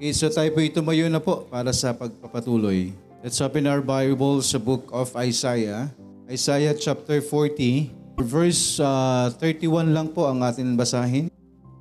[0.00, 2.88] Okay, so tayo po tumayo na po para sa pagpapatuloy.
[3.20, 5.92] Let's open our Bible sa book of Isaiah.
[6.24, 11.28] Isaiah chapter 40, verse uh, 31 lang po ang atin basahin.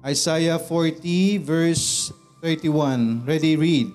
[0.04, 2.12] Isaiah 40 verse
[2.44, 3.24] 31.
[3.24, 3.88] Ready, read.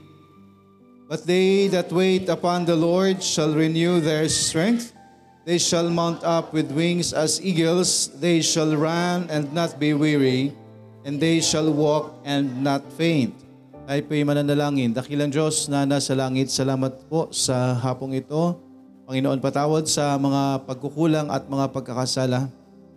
[1.04, 4.96] But they that wait upon the Lord shall renew their strength.
[5.44, 8.08] They shall mount up with wings as eagles.
[8.16, 10.56] They shall run and not be weary,
[11.04, 13.43] and they shall walk and not faint.
[13.84, 14.96] Tayo po'y mananalangin.
[14.96, 18.56] Dakilang Diyos na nasa langit, salamat po sa hapong ito.
[19.04, 22.48] Panginoon, patawad sa mga pagkukulang at mga pagkakasala.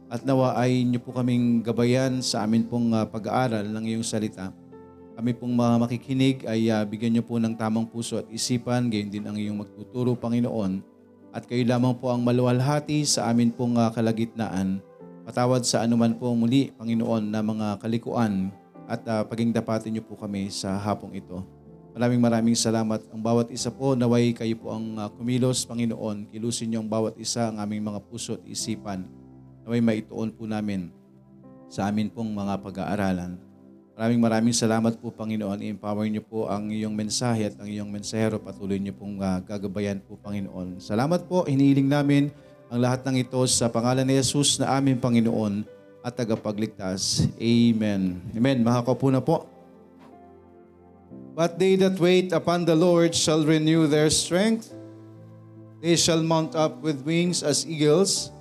[0.08, 4.56] At nawa ay niyo po kaming gabayan sa amin pong uh, pag-aaral ng iyong salita.
[5.20, 9.12] Kami pong mga makikinig ay uh, bigyan niyo po ng tamang puso at isipan, gayon
[9.12, 10.80] din ang iyong magtuturo, Panginoon.
[11.36, 14.80] At kayo lamang po ang maluwalhati sa amin pong uh, kalagitnaan.
[15.28, 18.56] Patawad sa anuman po muli, Panginoon, na mga kalikuan
[18.88, 21.44] at uh, paging dapatin niyo po kami sa hapong ito.
[21.92, 23.04] Maraming maraming salamat.
[23.12, 26.32] Ang bawat isa po, naway kayo po ang uh, kumilos, Panginoon.
[26.32, 29.04] Kilusin niyo ang bawat isa ang aming mga puso at isipan.
[29.68, 30.88] Naway maituon po namin
[31.68, 33.36] sa amin pong mga pag-aaralan.
[33.98, 35.58] Maraming maraming salamat po, Panginoon.
[35.58, 38.38] I-empower niyo po ang iyong mensahe at ang iyong mensahero.
[38.38, 40.78] Patuloy niyo pong uh, gagabayan po, Panginoon.
[40.78, 41.50] Salamat po.
[41.50, 42.30] Hinihiling namin
[42.70, 45.77] ang lahat ng ito sa pangalan ni Jesus na aming Panginoon
[46.08, 47.28] at tagapagligtas.
[47.36, 48.24] Amen.
[48.32, 48.64] Amen.
[48.64, 49.44] Makakaupo na po.
[51.36, 54.72] But they that wait upon the Lord shall renew their strength.
[55.84, 58.32] They shall mount up with wings as eagles.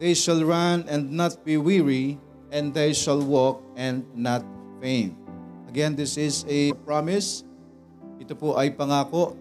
[0.00, 2.16] They shall run and not be weary,
[2.48, 4.42] and they shall walk and not
[4.80, 5.14] faint.
[5.68, 7.44] Again, this is a promise.
[8.18, 9.36] Ito po ay pangako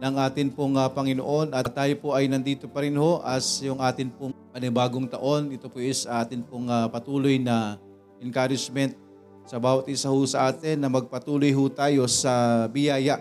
[0.00, 3.80] ng atin pong uh, Panginoon at tayo po ay nandito pa rin ho as yung
[3.80, 5.52] atin pong panibagong taon.
[5.52, 7.76] Ito po is atin pong uh, patuloy na
[8.24, 8.96] encouragement
[9.44, 13.20] sa bawat isa ho sa atin na magpatuloy ho tayo sa biyaya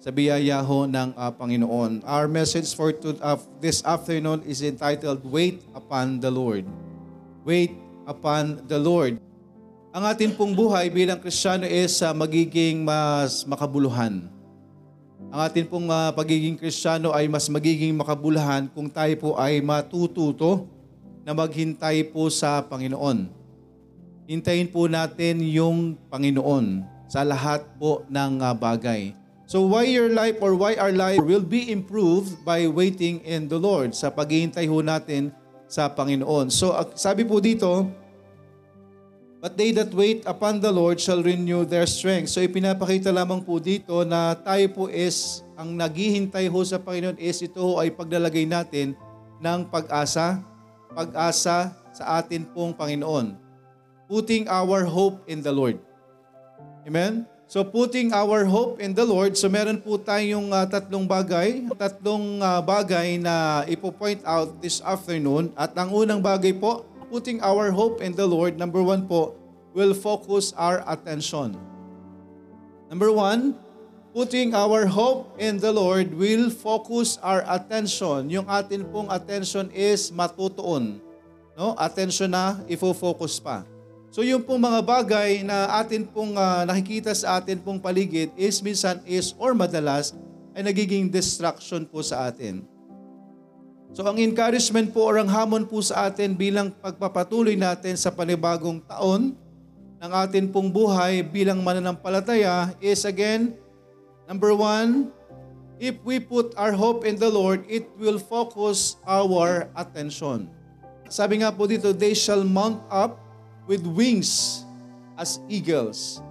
[0.00, 2.00] sa biyaya ho ng uh, Panginoon.
[2.08, 6.64] Our message for to, uh, this afternoon is entitled Wait Upon the Lord.
[7.44, 7.76] Wait
[8.08, 9.20] upon the Lord.
[9.92, 14.32] Ang atin pong buhay bilang Kristiyano is uh, magiging mas makabuluhan
[15.28, 20.64] ang atin pong uh, pagiging kristyano ay mas magiging makabulahan kung tayo po ay matututo
[21.22, 23.28] na maghintay po sa Panginoon.
[24.24, 29.12] Hintayin po natin yung Panginoon sa lahat po ng uh, bagay.
[29.50, 33.58] So why your life or why our life will be improved by waiting in the
[33.58, 35.34] Lord sa paghihintay ho natin
[35.66, 36.54] sa Panginoon.
[36.54, 37.90] So uh, sabi po dito,
[39.40, 42.28] But they that wait upon the Lord shall renew their strength.
[42.28, 47.40] So ipinapakita lamang po dito na tayo po is, ang naghihintay ho sa Panginoon is
[47.40, 48.92] ito ho ay paglalagay natin
[49.40, 50.44] ng pag-asa,
[50.92, 53.32] pag-asa sa atin pong Panginoon.
[54.12, 55.80] Putting our hope in the Lord.
[56.84, 57.24] Amen?
[57.50, 62.38] So putting our hope in the Lord, so meron po tayong uh, tatlong bagay, tatlong
[62.38, 65.50] uh, bagay na ipo-point out this afternoon.
[65.56, 69.34] At ang unang bagay po, putting our hope in the Lord, number one po,
[69.74, 71.58] will focus our attention.
[72.86, 73.58] Number one,
[74.14, 78.30] putting our hope in the Lord will focus our attention.
[78.30, 81.02] Yung atin pong attention is matutuon.
[81.58, 81.74] No?
[81.78, 83.66] Attention na, ifo-focus pa.
[84.10, 88.58] So yung pong mga bagay na atin pong uh, nakikita sa atin pong paligid is
[88.58, 90.10] minsan is or madalas
[90.50, 92.66] ay nagiging distraction po sa atin.
[93.90, 98.78] So ang encouragement po or ang hamon po sa atin bilang pagpapatuloy natin sa panibagong
[98.86, 99.34] taon
[100.00, 103.58] ng atin pong buhay bilang mananampalataya is again,
[104.30, 105.10] number one,
[105.82, 110.46] if we put our hope in the Lord, it will focus our attention.
[111.10, 113.18] Sabi nga po dito, they shall mount up
[113.66, 114.62] with wings
[115.18, 116.22] as eagles.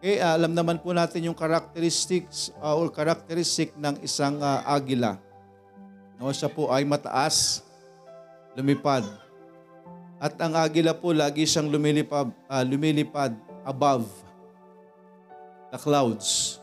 [0.00, 5.20] Okay, alam naman po natin yung characteristics uh, or characteristic ng isang uh, agila.
[6.16, 7.60] No, siya po ay mataas,
[8.56, 9.04] lumipad.
[10.16, 13.36] At ang agila po lagi siyang lumilipad, uh, lumilipad
[13.68, 14.08] above
[15.68, 16.56] the clouds.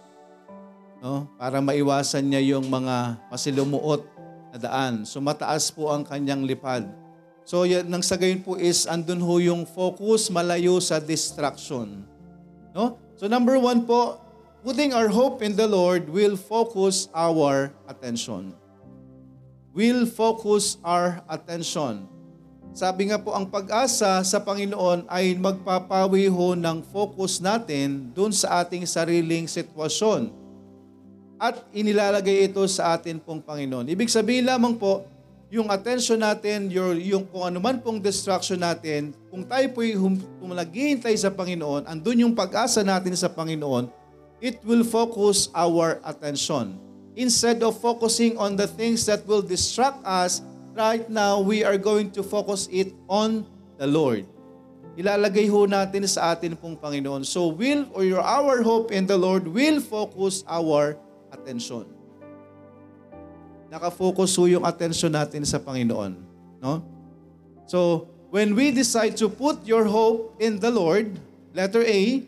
[0.98, 1.30] No?
[1.38, 4.02] Para maiwasan niya yung mga masilumuot
[4.50, 5.06] na daan.
[5.06, 6.90] So mataas po ang kanyang lipad.
[7.46, 12.02] So yan, nang sa gayon po is andun ho yung focus malayo sa distraction.
[12.74, 12.98] No?
[13.22, 14.18] So number one po,
[14.66, 18.58] putting our hope in the Lord will focus our attention
[19.74, 22.06] will focus our attention.
[22.74, 28.66] Sabi nga po, ang pag-asa sa Panginoon ay magpapawi ho ng focus natin dun sa
[28.66, 30.34] ating sariling sitwasyon.
[31.38, 33.86] At inilalagay ito sa atin pong Panginoon.
[33.90, 35.06] Ibig sabihin lamang po,
[35.54, 40.18] yung attention natin, your, yung kung ano man pong distraction natin, kung tayo po'y hum,
[40.42, 43.86] naghihintay sa Panginoon, andun yung pag-asa natin sa Panginoon,
[44.42, 46.74] it will focus our attention.
[47.14, 50.42] Instead of focusing on the things that will distract us,
[50.74, 53.46] right now we are going to focus it on
[53.78, 54.26] the Lord.
[54.94, 57.26] Ilalagay ho natin sa atin pong Panginoon.
[57.26, 60.98] So will or your our hope in the Lord will focus our
[61.34, 61.90] attention.
[63.74, 66.14] Nakafocus ho yung attention natin sa Panginoon.
[66.62, 66.86] No?
[67.66, 71.18] So, when we decide to put your hope in the Lord,
[71.58, 72.22] letter A,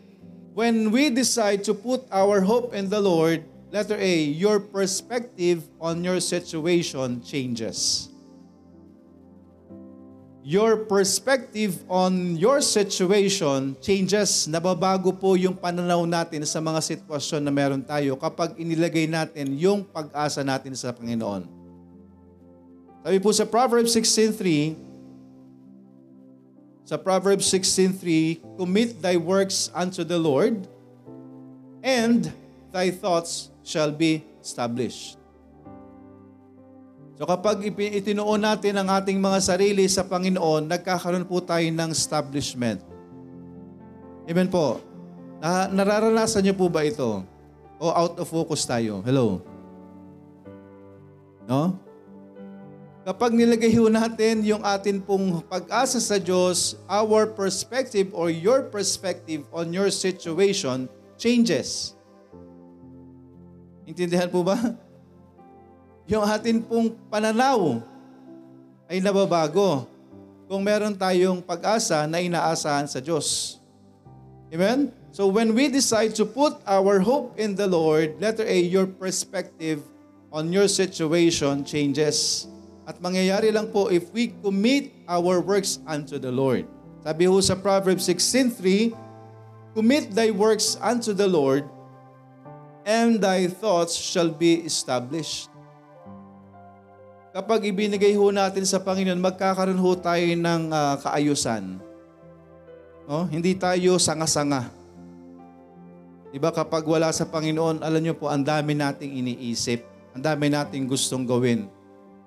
[0.57, 6.05] when we decide to put our hope in the Lord, Letter A, your perspective on
[6.05, 8.09] your situation changes.
[10.45, 14.45] Your perspective on your situation changes.
[14.45, 19.81] Nababago po yung pananaw natin sa mga sitwasyon na meron tayo kapag inilagay natin yung
[19.81, 21.49] pag-asa natin sa Panginoon.
[23.01, 24.77] Sabi po sa Proverbs 16.3,
[26.85, 30.69] sa Proverbs 16.3, Commit thy works unto the Lord,
[31.81, 32.29] and
[32.69, 35.17] thy thoughts shall be established.
[37.17, 42.83] So kapag itinuon natin ang ating mga sarili sa Panginoon, nagkakaroon po tayo ng establishment.
[44.29, 44.83] Amen po.
[45.41, 47.25] Na, nararanasan niyo po ba ito?
[47.81, 48.99] O out of focus tayo?
[49.01, 49.39] Hello?
[51.47, 51.79] No?
[53.05, 59.45] Kapag nilagay ho natin yung atin pong pag-asa sa Diyos, our perspective or your perspective
[59.55, 61.94] on your situation changes.
[63.85, 64.57] Intindihan po ba?
[66.09, 67.81] Yung atin pong pananaw
[68.85, 69.89] ay nababago
[70.45, 73.57] kung meron tayong pag-asa na inaasahan sa Diyos.
[74.53, 74.93] Amen?
[75.09, 79.81] So when we decide to put our hope in the Lord, letter A, your perspective
[80.29, 82.45] on your situation changes.
[82.85, 86.69] At mangyayari lang po if we commit our works unto the Lord.
[87.01, 88.93] Sabi ho sa Proverbs 16.3,
[89.73, 91.67] Commit thy works unto the Lord,
[92.85, 95.49] and thy thoughts shall be established.
[97.35, 101.83] Kapag ibinigay ho natin sa Panginoon, magkakaroon ho tayo ng uh, kaayusan.
[103.09, 103.27] No?
[103.27, 104.71] Hindi tayo sanga-sanga.
[106.31, 109.83] Diba kapag wala sa Panginoon, alam niyo po, ang dami nating iniisip.
[110.15, 111.67] Ang dami nating gustong gawin.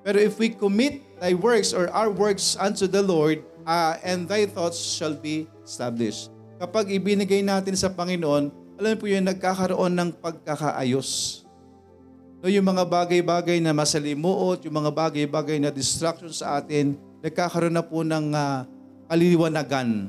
[0.05, 4.45] Pero if we commit thy works or our works unto the Lord, uh, and thy
[4.45, 6.29] thoughts shall be established.
[6.61, 11.43] Kapag ibinigay natin sa Panginoon, alam po yun, nagkakaroon ng pagkakaayos.
[12.39, 17.83] No, yung mga bagay-bagay na masalimuot, yung mga bagay-bagay na distraction sa atin, nagkakaroon na
[17.83, 18.63] po ng uh,
[19.11, 20.07] kaliliwanagan.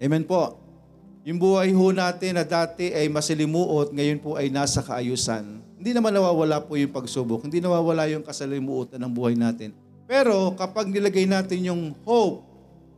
[0.00, 0.56] Amen po.
[1.28, 5.60] Yung buhay ho natin na dati ay masalimuot, ngayon po ay nasa kaayusan.
[5.76, 9.76] Hindi naman nawawala po yung pagsubok, hindi nawawala yung kasalimuotan ng buhay natin.
[10.08, 12.49] Pero kapag nilagay natin yung hope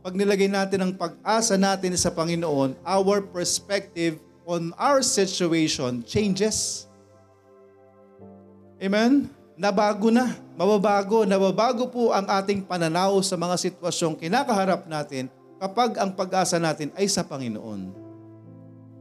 [0.03, 6.91] pag nilagay natin ang pag-asa natin sa Panginoon, our perspective on our situation changes.
[8.83, 9.31] Amen?
[9.55, 16.11] Nabago na, mababago, nababago po ang ating pananaw sa mga sitwasyong kinakaharap natin kapag ang
[16.11, 17.95] pag-asa natin ay sa Panginoon.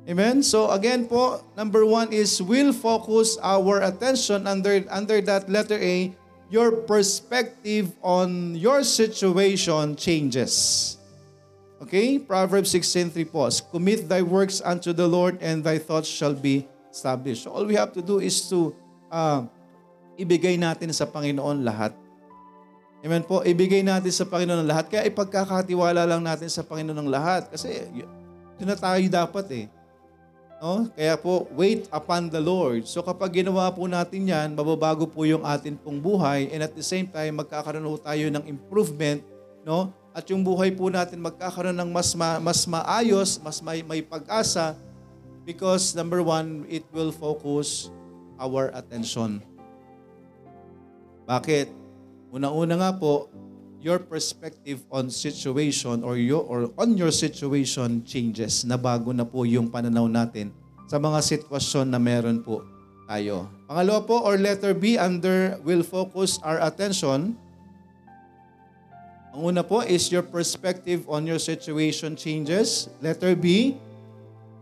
[0.06, 0.38] Amen?
[0.46, 6.14] So again po, number one is will focus our attention under, under that letter A
[6.52, 10.52] your perspective on your situation changes.
[11.80, 12.20] Okay?
[12.20, 13.48] Proverbs 16.3 po.
[13.72, 17.48] Commit thy works unto the Lord and thy thoughts shall be established.
[17.48, 18.76] All we have to do is to
[19.08, 19.48] uh,
[20.20, 21.96] ibigay natin sa Panginoon lahat.
[23.00, 23.40] Amen po?
[23.40, 24.92] Ibigay natin sa Panginoon lahat.
[24.92, 27.48] Kaya ipagkakatiwala lang natin sa Panginoon ng lahat.
[27.48, 29.66] Kasi yun na tayo dapat eh.
[30.62, 30.86] No?
[30.94, 32.86] Kaya po, wait upon the Lord.
[32.86, 36.86] So kapag ginawa po natin yan, mababago po yung atin pong buhay and at the
[36.86, 39.26] same time, magkakaroon po tayo ng improvement,
[39.66, 39.90] no?
[40.14, 44.78] At yung buhay po natin magkakaroon ng mas ma, mas maayos, mas may, may pag-asa
[45.42, 47.90] because number one, it will focus
[48.38, 49.42] our attention.
[51.26, 51.74] Bakit?
[52.30, 53.26] Una-una nga po,
[53.82, 58.62] your perspective on situation or your or on your situation changes.
[58.62, 60.54] Nabago na po yung pananaw natin
[60.86, 62.62] sa mga sitwasyon na meron po
[63.10, 63.50] tayo.
[63.66, 67.34] Pangalawa po or letter B under will focus our attention.
[69.34, 72.86] Ang una po is your perspective on your situation changes.
[73.02, 73.74] Letter B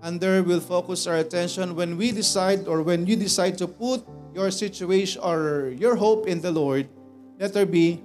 [0.00, 4.00] under will focus our attention when we decide or when you decide to put
[4.32, 6.88] your situation or your hope in the Lord.
[7.36, 8.00] Letter B,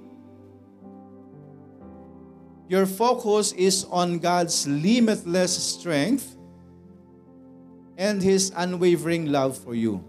[2.66, 6.34] Your focus is on God's limitless strength
[7.94, 10.02] and His unwavering love for you.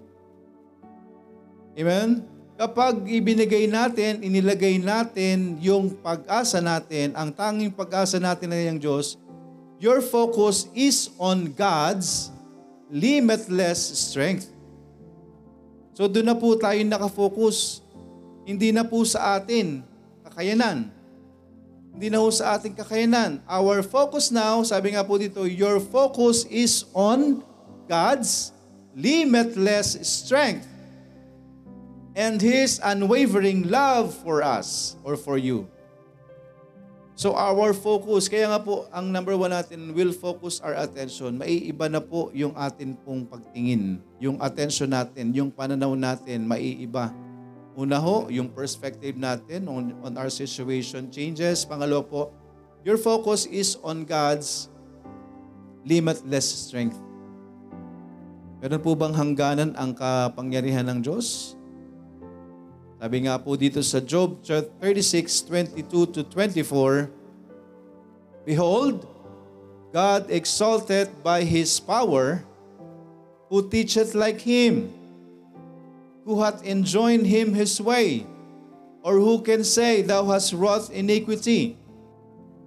[1.77, 2.25] Amen?
[2.57, 9.13] Kapag ibinigay natin, inilagay natin yung pag-asa natin, ang tanging pag-asa natin na yung Diyos,
[9.77, 12.33] your focus is on God's
[12.89, 14.49] limitless strength.
[15.93, 17.85] So doon na po tayo nakafocus.
[18.41, 19.85] Hindi na po sa atin
[20.25, 20.96] kakayanan.
[21.97, 23.41] Hindi na po sa ating kakayanan.
[23.49, 27.41] Our focus now, sabi nga po dito, your focus is on
[27.89, 28.53] God's
[28.93, 30.69] limitless strength
[32.13, 35.65] and His unwavering love for us or for you.
[37.17, 41.41] So our focus, kaya nga po ang number one natin will focus our attention.
[41.41, 43.97] Maiiba na po yung atin pong pagtingin.
[44.21, 47.09] Yung attention natin, yung pananaw natin, maiiba.
[47.77, 51.61] Una ho, yung perspective natin on, on our situation changes.
[51.61, 52.21] Pangalawa po,
[52.81, 54.65] your focus is on God's
[55.85, 56.97] limitless strength.
[58.57, 61.53] Meron po bang hangganan ang kapangyarihan ng Diyos?
[62.97, 65.45] Sabi nga po dito sa Job 36,
[65.77, 67.13] 22 to 24,
[68.41, 69.05] Behold,
[69.93, 72.41] God exalted by His power,
[73.53, 74.96] who teacheth like Him,
[76.27, 78.27] who hath enjoined Him His way,
[79.01, 81.79] or who can say, Thou hast wrought iniquity?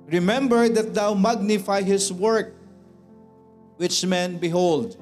[0.08, 2.56] Remember that thou magnify His work,
[3.76, 4.96] which men behold.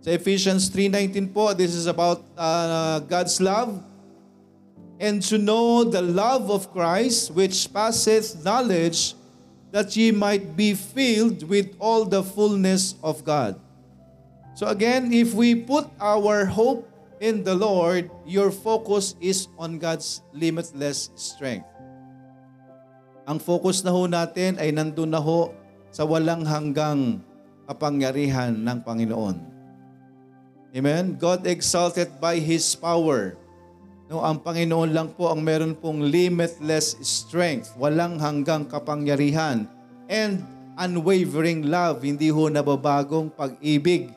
[0.00, 3.84] Sa Ephesians 3.19 po, this is about uh, God's love,
[4.98, 9.12] and to know the love of Christ which passeth knowledge,
[9.76, 13.60] that ye might be filled with all the fullness of God.
[14.56, 20.22] So again, if we put our hope in the Lord, your focus is on God's
[20.32, 21.66] limitless strength.
[23.28, 25.52] Ang focus na ho natin ay nandun na ho
[25.92, 27.20] sa walang hanggang
[27.68, 29.36] kapangyarihan ng Panginoon.
[30.72, 31.16] Amen?
[31.16, 33.36] God exalted by His power
[34.08, 39.68] No, ang Panginoon lang po ang meron pong limitless strength, walang hanggang kapangyarihan,
[40.08, 40.40] and
[40.80, 44.08] unwavering love, hindi ho nababagong pag-ibig.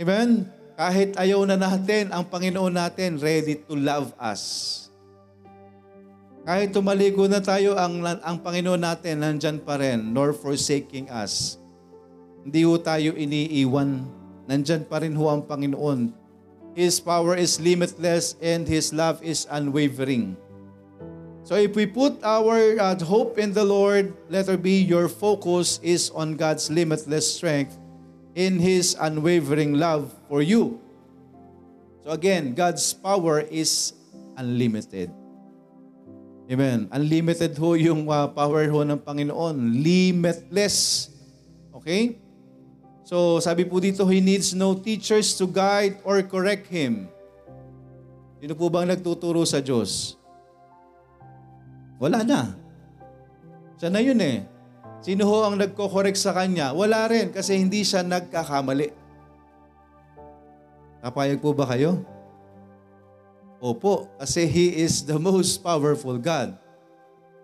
[0.00, 0.48] Amen?
[0.74, 4.42] Kahit ayaw na natin, ang Panginoon natin ready to love us.
[6.42, 11.62] Kahit tumaligo na tayo, ang, ang Panginoon natin nandyan pa rin, nor forsaking us.
[12.42, 14.02] Hindi ho tayo iniiwan.
[14.50, 16.24] Nandyan pa rin ho ang Panginoon
[16.74, 20.34] His power is limitless and His love is unwavering.
[21.46, 25.78] So if we put our uh, hope in the Lord, let her be your focus
[25.86, 27.78] is on God's limitless strength
[28.34, 30.82] in His unwavering love for you.
[32.04, 33.94] So again, God's power is
[34.36, 35.08] unlimited.
[36.44, 36.92] Amen.
[36.92, 39.56] Unlimited ho yung uh, power ho ng Panginoon.
[39.80, 41.08] Limitless.
[41.72, 42.20] Okay?
[43.08, 47.08] So sabi po dito, he needs no teachers to guide or correct him.
[48.44, 50.20] Sino po bang nagtuturo sa Diyos?
[51.96, 52.52] Wala na.
[53.80, 54.44] Siya na yun eh.
[55.04, 56.72] Sino ho ang nagko-correct sa kanya?
[56.72, 58.88] Wala rin kasi hindi siya nagkakamali.
[61.04, 62.00] Kapayag po ba kayo?
[63.60, 66.56] Opo, kasi He is the most powerful God.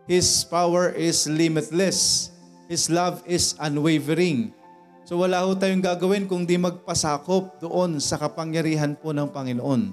[0.08, 2.32] His power is limitless.
[2.64, 4.56] His love is unwavering.
[5.04, 9.92] So wala ho tayong gagawin kung di magpasakop doon sa kapangyarihan po ng Panginoon.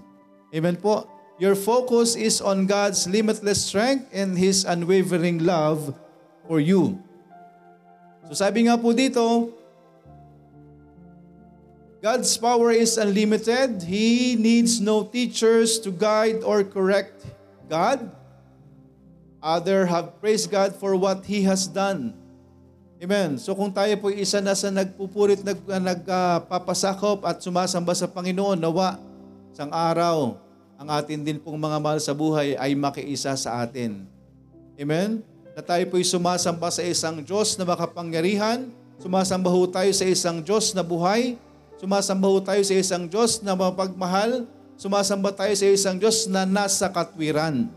[0.55, 1.03] Amen po.
[1.35, 5.91] Your focus is on God's limitless strength and His unwavering love
[6.47, 7.03] for you.
[8.27, 9.55] So sabi nga po dito,
[12.03, 13.81] God's power is unlimited.
[13.81, 17.25] He needs no teachers to guide or correct
[17.65, 18.11] God.
[19.41, 22.13] Other have praised God for what He has done.
[22.97, 23.37] Amen.
[23.37, 28.97] So kung tayo po isa na sa nagpupurit, nag, nagpapasakop at sumasamba sa Panginoon, nawa
[29.53, 30.37] sang araw,
[30.77, 34.05] ang atin din pong mga mahal sa buhay ay makiisa sa atin.
[34.77, 35.21] Amen?
[35.57, 38.69] Na tayo po'y sumasamba sa isang Diyos na makapangyarihan,
[39.01, 41.33] sumasamba ho tayo sa isang Diyos na buhay,
[41.81, 44.45] sumasamba ho tayo sa isang Diyos na mapagmahal,
[44.77, 47.73] sumasamba tayo sa isang Diyos na nasa katwiran.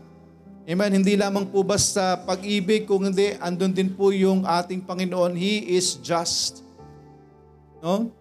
[0.69, 0.91] Amen.
[0.93, 5.33] Hindi lamang po basta pag-ibig, kung hindi, andun din po yung ating Panginoon.
[5.33, 6.61] He is just.
[7.81, 8.13] No?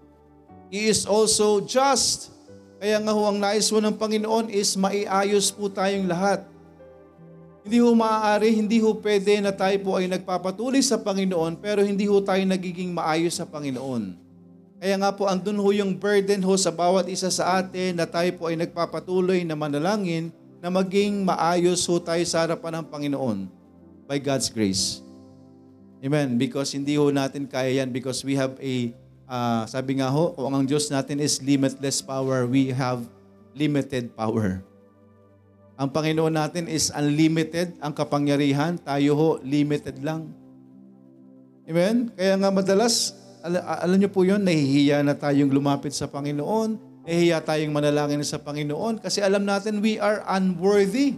[0.72, 2.32] He is also just.
[2.80, 6.48] Kaya nga ho, ang nais po ng Panginoon is maiayos po tayong lahat.
[7.60, 12.08] Hindi ho maaari, hindi ho pwede na tayo po ay nagpapatuloy sa Panginoon, pero hindi
[12.08, 14.16] ho tayo nagiging maayos sa Panginoon.
[14.80, 18.32] Kaya nga po, andun ho yung burden ho sa bawat isa sa atin na tayo
[18.40, 20.32] po ay nagpapatuloy na manalangin
[20.64, 23.38] na maging maayos ho tayo sa harapan ng Panginoon
[24.08, 25.04] by God's grace.
[26.00, 26.40] Amen.
[26.40, 28.96] Because hindi ho natin kaya yan because we have a,
[29.28, 33.04] uh, sabi nga ho, kung ang Diyos natin is limitless power, we have
[33.52, 34.64] limited power.
[35.80, 40.28] Ang Panginoon natin is unlimited, ang kapangyarihan, tayo ho, limited lang.
[41.64, 42.12] Amen?
[42.12, 46.76] Kaya nga madalas, al- alam niyo po yun, nahihiya na tayong lumapit sa Panginoon,
[47.08, 51.16] nahihiya tayong manalangin sa Panginoon kasi alam natin we are unworthy.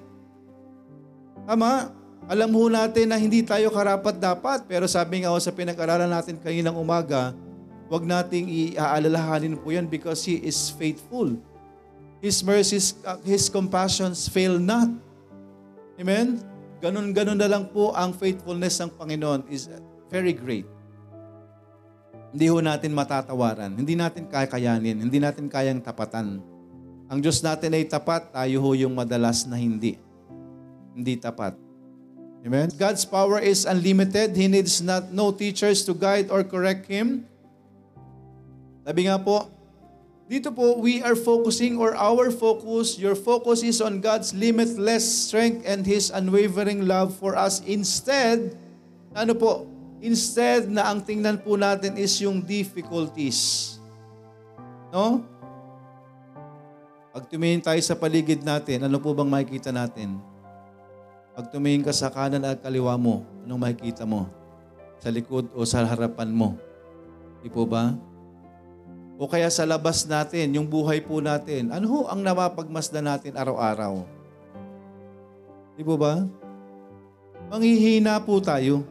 [1.42, 1.90] Tama?
[2.30, 6.78] Alam ho natin na hindi tayo karapat-dapat pero sabi nga ho sa pinag-aralan natin kaninang
[6.78, 7.34] umaga,
[7.90, 11.34] wag nating iaalalahanin po yan because He is faithful.
[12.22, 14.86] His mercies, uh, His compassions fail not.
[15.98, 16.38] Amen?
[16.78, 19.66] Ganon-ganon na lang po ang faithfulness ng Panginoon is
[20.06, 20.66] very great.
[22.30, 23.74] Hindi ho natin matatawaran.
[23.74, 25.02] Hindi natin kakayanin.
[25.02, 26.40] Hindi natin kayang tapatan.
[27.12, 30.00] Ang Diyos natin ay tapat, tayo ho yung madalas na hindi.
[30.96, 31.58] Hindi tapat.
[32.42, 32.72] Amen?
[32.74, 34.34] God's power is unlimited.
[34.34, 37.28] He needs not no teachers to guide or correct Him.
[38.82, 39.46] Sabi nga po,
[40.32, 45.60] dito po, we are focusing or our focus, your focus is on God's limitless strength
[45.68, 47.60] and His unwavering love for us.
[47.68, 48.56] Instead,
[49.12, 49.68] ano po,
[50.00, 53.76] instead na ang tingnan po natin is yung difficulties.
[54.88, 55.20] No?
[57.12, 60.16] Pag tumingin tayo sa paligid natin, ano po bang makikita natin?
[61.36, 64.32] Pag tumingin ka sa kanan at kaliwa mo, anong makikita mo?
[64.96, 66.56] Sa likod o sa harapan mo?
[67.44, 67.92] Di po ba?
[69.22, 74.02] O kaya sa labas natin, yung buhay po natin, ano ho ang napapagmasdan natin araw-araw?
[75.78, 76.26] Di po ba?
[77.46, 78.82] Manghihina po tayo.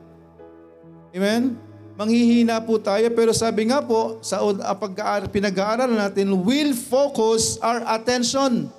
[1.11, 1.59] Amen?
[2.00, 4.39] Manghihina po tayo, pero sabi nga po, sa
[4.79, 4.95] pag
[5.27, 8.71] pinag-aaral natin, will focus our attention.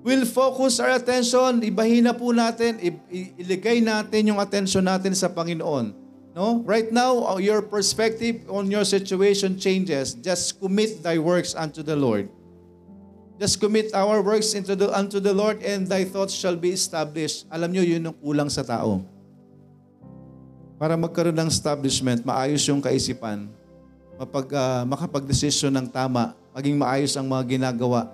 [0.00, 1.60] Will focus our attention.
[1.60, 2.80] Ibahin na po natin,
[3.36, 6.01] iligay natin yung attention natin sa Panginoon.
[6.32, 6.64] No?
[6.64, 10.16] Right now, uh, your perspective on your situation changes.
[10.16, 12.32] Just commit thy works unto the Lord.
[13.36, 17.44] Just commit our works into the, unto the Lord and thy thoughts shall be established.
[17.52, 19.04] Alam nyo, yun ang kulang sa tao.
[20.80, 23.46] Para magkaroon ng establishment, maayos yung kaisipan,
[24.16, 28.08] mapag, uh, makapag-desisyon ng tama, maging maayos ang mga ginagawa.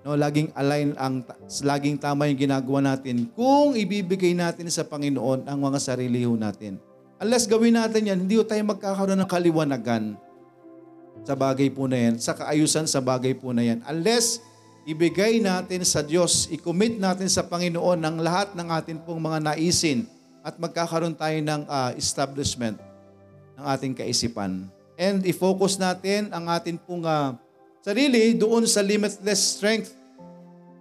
[0.00, 1.20] No, laging align ang
[1.60, 6.80] laging tama yung ginagawa natin kung ibibigay natin sa Panginoon ang mga sarili natin.
[7.20, 10.16] Unless gawin natin yan, hindi tayo magkakaroon ng kaliwanagan
[11.20, 13.84] sa bagay po na yan, sa kaayusan sa bagay po na yan.
[13.84, 14.40] Unless
[14.88, 20.08] ibigay natin sa Diyos, i-commit natin sa Panginoon ang lahat ng atin pong mga naisin
[20.40, 22.80] at magkakaroon tayo ng uh, establishment
[23.60, 24.64] ng ating kaisipan.
[24.96, 27.36] And i-focus natin ang atin pong uh,
[27.84, 29.92] sarili doon sa limitless strength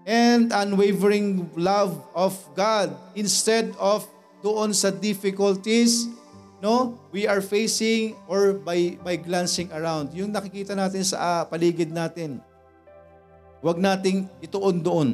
[0.08, 4.08] and unwavering love of God instead of
[4.40, 6.08] doon sa difficulties
[6.60, 11.92] no we are facing or by by glancing around yung nakikita natin sa uh, paligid
[11.92, 12.44] natin
[13.64, 15.10] wag nating ituon doon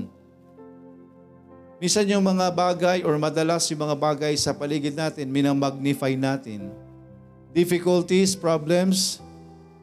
[1.75, 6.71] Minsan yung mga bagay or madalas yung mga bagay sa paligid natin, minamagnify natin.
[7.51, 9.19] Difficulties, problems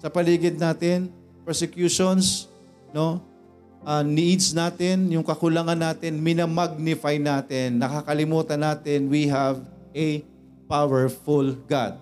[0.00, 1.12] sa paligid natin,
[1.44, 2.48] persecutions,
[2.96, 3.20] no?
[3.84, 7.76] Uh, needs natin, yung kakulangan natin, minamagnify natin.
[7.82, 9.60] Nakakalimutan natin we have
[9.92, 10.24] a
[10.72, 12.00] powerful God.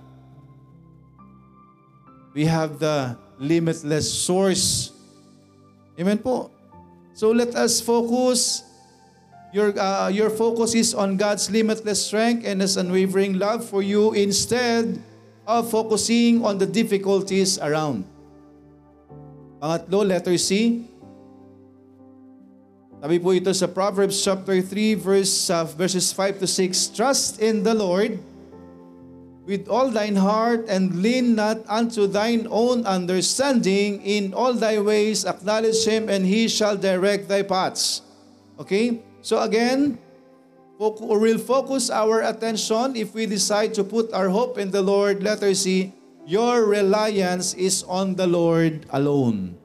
[2.39, 4.95] We have the limitless source.
[5.99, 6.55] Amen po.
[7.19, 8.71] So let us focus
[9.51, 14.15] Your, uh, your focus is on God's limitless strength and His unwavering love for you
[14.15, 15.03] instead
[15.43, 18.07] of focusing on the difficulties around.
[19.59, 20.87] Pangatlo, letter C.
[23.03, 26.95] Sabi po ito sa Proverbs chapter 3 verse, uh, verses 5 to 6.
[26.95, 28.23] Trust in the Lord
[29.51, 33.99] with all thine heart and lean not unto thine own understanding.
[34.07, 38.07] In all thy ways acknowledge Him and He shall direct thy paths.
[38.63, 39.03] Okay?
[39.27, 39.99] So again,
[40.79, 45.19] we'll focus our attention if we decide to put our hope in the Lord.
[45.27, 45.91] Letter C,
[46.31, 49.59] your reliance is on the Lord alone.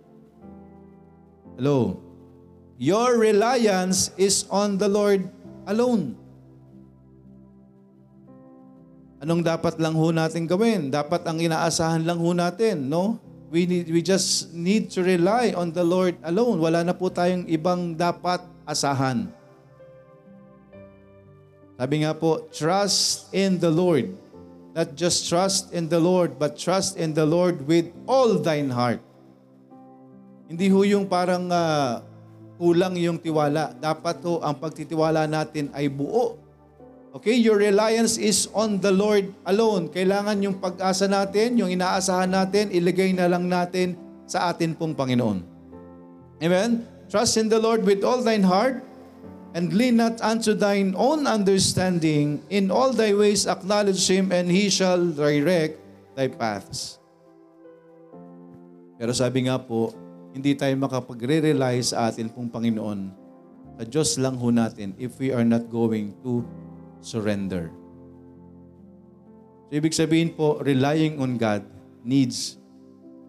[1.61, 2.01] Hello.
[2.81, 5.29] Your reliance is on the Lord
[5.69, 6.24] alone.
[9.25, 10.93] Anong dapat lang ho natin gawin?
[10.93, 13.17] Dapat ang inaasahan lang ho natin, no?
[13.49, 16.61] We need we just need to rely on the Lord alone.
[16.61, 19.25] Wala na po tayong ibang dapat asahan.
[21.73, 24.13] Sabi nga po, trust in the Lord.
[24.77, 29.01] Not just trust in the Lord, but trust in the Lord with all thine heart.
[30.45, 32.05] Hindi ho yung parang uh,
[32.61, 33.73] kulang yung tiwala.
[33.73, 36.44] Dapat ho ang pagtitiwala natin ay buo.
[37.15, 39.87] Okay, your reliance is on the Lord alone.
[39.87, 43.95] Kailangan yung pag-asa natin, yung inaasahan natin, ilagay na lang natin
[44.27, 45.39] sa atin pong Panginoon.
[46.43, 46.83] Amen?
[47.07, 48.83] Trust in the Lord with all thine heart
[49.55, 52.43] and lean not unto thine own understanding.
[52.51, 55.79] In all thy ways acknowledge him, and he shall direct
[56.19, 56.99] thy paths.
[58.99, 59.95] Pero sabi nga po,
[60.35, 63.07] hindi tayo makapagre-rely sa atin pong Panginoon.
[63.79, 66.43] Sa Diyos lang ho natin if we are not going to
[67.05, 67.69] surrender.
[69.69, 71.61] So, ibig sabihin po, relying on God
[72.01, 72.57] needs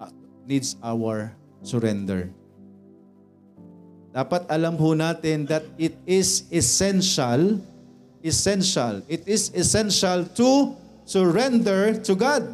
[0.01, 0.09] uh,
[0.49, 2.33] needs our surrender.
[4.17, 7.61] Dapat alam ho natin that it is essential,
[8.25, 10.73] essential, it is essential to
[11.05, 12.49] surrender to God.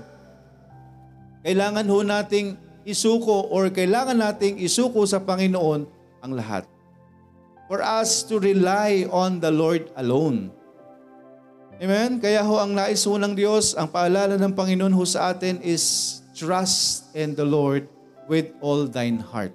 [1.46, 5.86] Kailangan ho nating isuko or kailangan nating isuko sa Panginoon
[6.22, 6.66] ang lahat.
[7.70, 10.61] For us to rely on the Lord alone.
[11.82, 12.22] Amen?
[12.22, 16.22] Kaya ho ang nais ho ng Diyos, ang paalala ng Panginoon ho sa atin is
[16.30, 17.90] trust in the Lord
[18.30, 19.50] with all thine heart.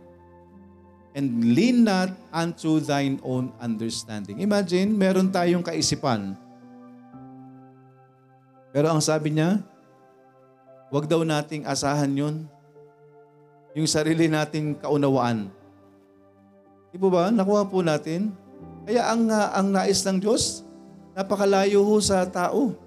[1.15, 4.43] And lean not unto thine own understanding.
[4.43, 6.35] Imagine, meron tayong kaisipan.
[8.75, 9.63] Pero ang sabi niya,
[10.91, 12.43] wag daw nating asahan yun.
[13.71, 15.47] Yung sarili nating kaunawaan.
[16.91, 17.31] Di po ba?
[17.31, 18.35] Nakuha po natin.
[18.83, 20.66] Kaya ang, uh, ang nais ng Diyos,
[21.17, 22.77] napakalayo ho sa tao.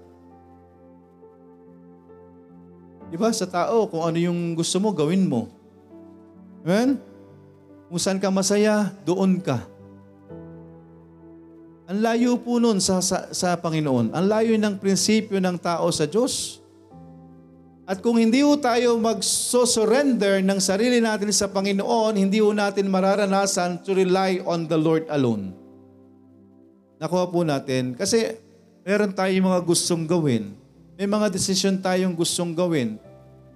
[3.11, 3.27] Di ba?
[3.35, 5.51] Sa tao, kung ano yung gusto mo, gawin mo.
[6.63, 6.95] Amen?
[7.91, 9.59] Kung saan ka masaya, doon ka.
[11.91, 14.15] Ang layo po nun sa, sa, sa Panginoon.
[14.15, 16.63] Ang layo ng prinsipyo ng tao sa Diyos.
[17.83, 23.83] At kung hindi ho tayo mag-surrender ng sarili natin sa Panginoon, hindi ho natin mararanasan
[23.83, 25.60] to rely on the Lord alone.
[27.01, 27.97] Nakuha po natin.
[27.97, 28.37] Kasi
[28.85, 30.53] meron tayong mga gustong gawin.
[30.93, 33.01] May mga desisyon tayong gustong gawin.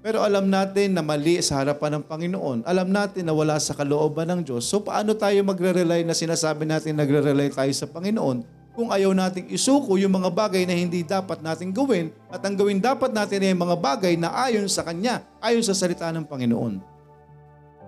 [0.02, 2.66] Pero alam natin na mali sa harapan ng Panginoon.
[2.66, 4.66] Alam natin na wala sa kalooban ng Diyos.
[4.66, 9.96] So paano tayo magre-rely na sinasabi natin nagre-rely tayo sa Panginoon kung ayaw nating isuko
[9.96, 13.78] yung mga bagay na hindi dapat nating gawin at ang gawin dapat natin ay mga
[13.80, 16.82] bagay na ayon sa Kanya, ayon sa salita ng Panginoon.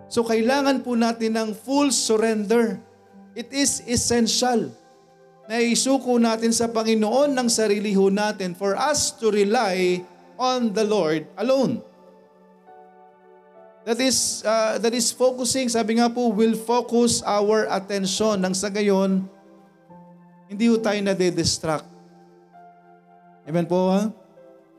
[0.08, 2.80] So kailangan po natin ng full surrender.
[3.36, 4.72] It is essential
[5.48, 10.04] na isuko natin sa Panginoon ng sarili ho natin for us to rely
[10.36, 11.80] on the Lord alone.
[13.88, 18.44] That is, uh, that is focusing, sabi nga po, will focus our attention.
[18.44, 19.24] Nang sa gayon,
[20.52, 21.88] hindi ho tayo nade-distract.
[23.48, 24.12] Amen po ha?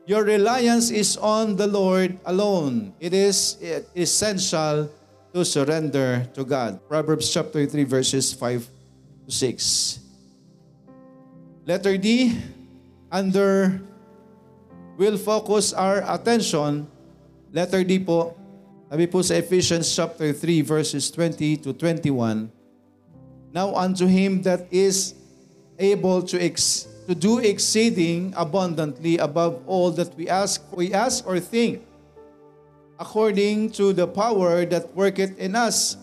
[0.05, 2.93] Your reliance is on the Lord alone.
[3.01, 3.57] It is
[3.97, 4.89] essential
[5.33, 6.81] to surrender to God.
[6.89, 8.65] Proverbs chapter 3 verses 5
[9.25, 10.08] to 6.
[11.69, 12.33] Letter D,
[13.13, 13.77] under
[14.97, 16.89] will focus our attention.
[17.53, 18.33] Letter D po,
[18.89, 22.49] sabi po sa Ephesians chapter 3 verses 20 to 21,
[23.53, 25.13] Now unto him that is
[25.77, 31.37] able to ex- to do exceeding abundantly above all that we ask, we ask or
[31.37, 31.85] think,
[32.97, 36.01] according to the power that worketh in us.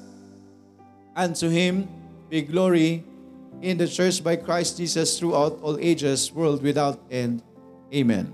[1.19, 1.91] And to him
[2.31, 3.03] be glory
[3.61, 7.41] in the church by Christ Jesus throughout all ages, world without end.
[7.93, 8.33] Amen.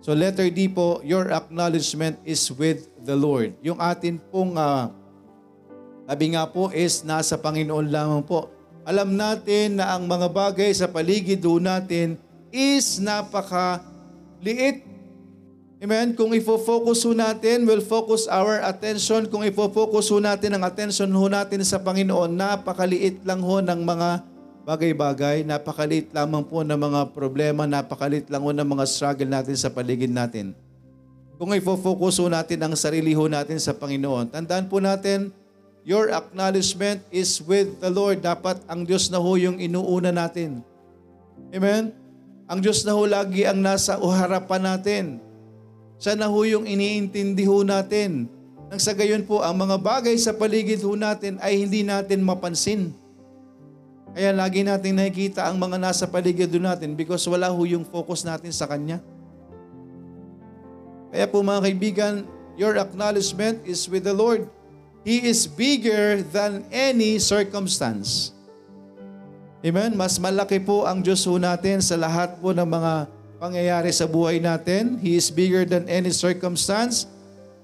[0.00, 3.52] So letter D po, your acknowledgement is with the Lord.
[3.60, 4.88] Yung atin pong, uh,
[6.08, 8.48] sabi nga po, is nasa Panginoon lamang po.
[8.88, 12.16] Alam natin na ang mga bagay sa paligid do natin
[12.48, 13.84] is napaka
[14.40, 14.88] liit.
[15.80, 16.12] Amen?
[16.12, 19.24] Kung ifo-focus ho natin, will focus our attention.
[19.28, 24.08] Kung ifo-focus ho natin ang attention ho natin sa Panginoon, napakaliit lang ho ng mga
[24.64, 29.72] bagay-bagay, napakalit lamang po ng mga problema, napakalit lang po ng mga struggle natin sa
[29.72, 30.52] paligid natin.
[31.40, 35.32] Kung ifo-focus ho natin ang sarili ho natin sa Panginoon, tandaan po natin,
[35.88, 38.20] your acknowledgement is with the Lord.
[38.20, 40.60] Dapat ang Diyos na ho yung inuuna natin.
[41.48, 41.96] Amen?
[42.44, 45.04] Ang Diyos na ho lagi ang nasa harapan natin.
[45.96, 48.28] Siya na ho yung iniintindi ho natin.
[48.68, 52.92] Nang sa gayon po, ang mga bagay sa paligid ho natin ay hindi natin mapansin.
[54.10, 58.50] Kaya lagi natin nakikita ang mga nasa paligid natin because wala ho yung focus natin
[58.50, 58.98] sa Kanya.
[61.10, 62.14] Kaya po mga kaibigan,
[62.58, 64.46] your acknowledgement is with the Lord.
[65.06, 68.34] He is bigger than any circumstance.
[69.60, 69.92] Amen?
[69.92, 72.92] Mas malaki po ang Diyos ho natin sa lahat po ng mga
[73.40, 75.00] pangyayari sa buhay natin.
[75.00, 77.08] He is bigger than any circumstance,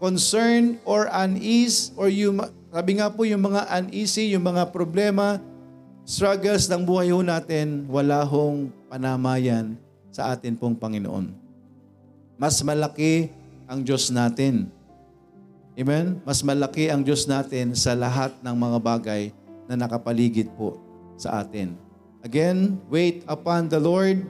[0.01, 2.41] concern, or unease, or yung,
[2.73, 5.41] sabi nga po yung mga uneasy, yung mga problema,
[6.07, 9.75] struggles ng buhay ho natin, wala hong panamayan
[10.15, 11.35] sa atin pong Panginoon.
[12.39, 13.35] Mas malaki
[13.67, 14.71] ang Diyos natin.
[15.75, 16.23] Amen?
[16.23, 19.23] Mas malaki ang Diyos natin sa lahat ng mga bagay
[19.67, 20.79] na nakapaligid po
[21.19, 21.75] sa atin.
[22.23, 24.23] Again, wait upon the Lord.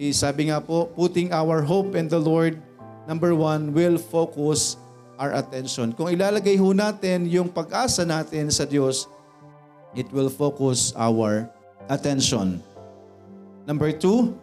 [0.00, 2.56] Eh, sabi nga po, putting our hope in the Lord,
[3.04, 4.80] number one, will focus
[5.20, 5.92] our attention.
[5.92, 9.08] Kung ilalagay ho natin yung pag-asa natin sa Diyos,
[9.94, 11.46] it will focus our
[11.88, 12.64] attention.
[13.66, 14.34] Number two,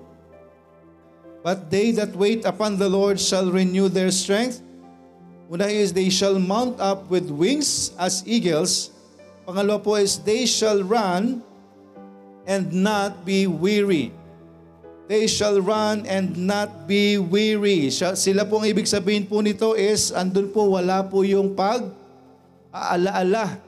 [1.44, 4.64] But they that wait upon the Lord shall renew their strength.
[5.52, 8.96] Una is, they shall mount up with wings as eagles.
[9.44, 11.44] Pangalawa po is, they shall run
[12.48, 14.16] and not be weary.
[15.12, 17.92] They shall run and not be weary.
[17.92, 21.92] Sila po ang ibig sabihin po nito is, andun po wala po yung pag
[22.72, 23.60] aala-ala.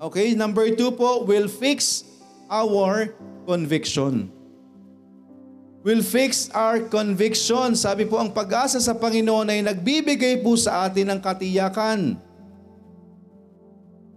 [0.00, 2.08] Okay, number two po, will fix
[2.48, 3.12] our
[3.44, 4.32] conviction.
[5.84, 7.76] Will fix our conviction.
[7.76, 12.16] Sabi po, ang pag-asa sa Panginoon ay nagbibigay po sa atin ng katiyakan.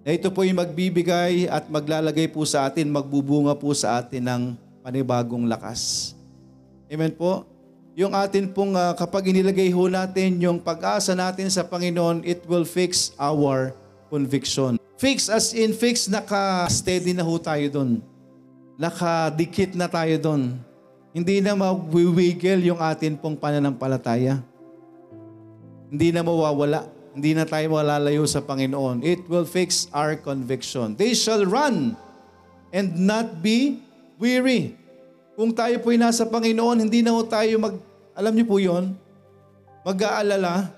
[0.08, 4.44] Na ito po yung magbibigay at maglalagay po sa atin, magbubunga po sa atin ng
[4.88, 6.16] panibagong lakas.
[6.88, 7.44] Amen po?
[8.00, 12.64] Yung atin pong uh, kapag inilagay ho natin yung pag-asa natin sa Panginoon, it will
[12.64, 13.76] fix our
[14.08, 14.80] conviction.
[15.04, 18.00] Fix as in fix, naka-steady na ho tayo doon.
[18.80, 20.56] Nakadikit na tayo doon.
[21.12, 24.40] Hindi na mawiwigil yung atin pong pananampalataya.
[25.92, 26.88] Hindi na mawawala.
[27.12, 29.04] Hindi na tayo malalayo sa Panginoon.
[29.04, 30.96] It will fix our conviction.
[30.96, 32.00] They shall run
[32.72, 33.84] and not be
[34.16, 34.80] weary.
[35.36, 37.76] Kung tayo po'y nasa Panginoon, hindi na ho tayo mag,
[38.16, 38.96] alam niyo po yon
[39.84, 40.72] mag-aalala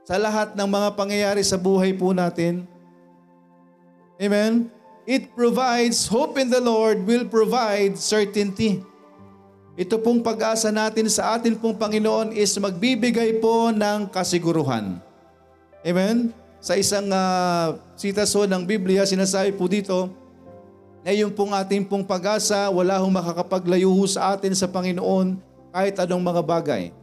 [0.00, 2.71] sa lahat ng mga pangyayari sa buhay po natin.
[4.22, 4.70] Amen?
[5.02, 8.86] It provides, hope in the Lord will provide certainty.
[9.74, 15.02] Ito pong pag-asa natin sa atin pong Panginoon is magbibigay po ng kasiguruhan.
[15.82, 16.30] Amen?
[16.62, 20.06] Sa isang uh, sitaso ng Biblia, sinasabi po dito,
[21.02, 25.34] ngayon pong ating pong pag-asa, wala hong makakapaglayo sa atin sa Panginoon
[25.74, 26.94] kahit anong mga bagay.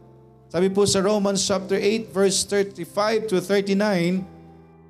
[0.48, 4.39] Sabi po sa Romans chapter 8 verse 35 to 39,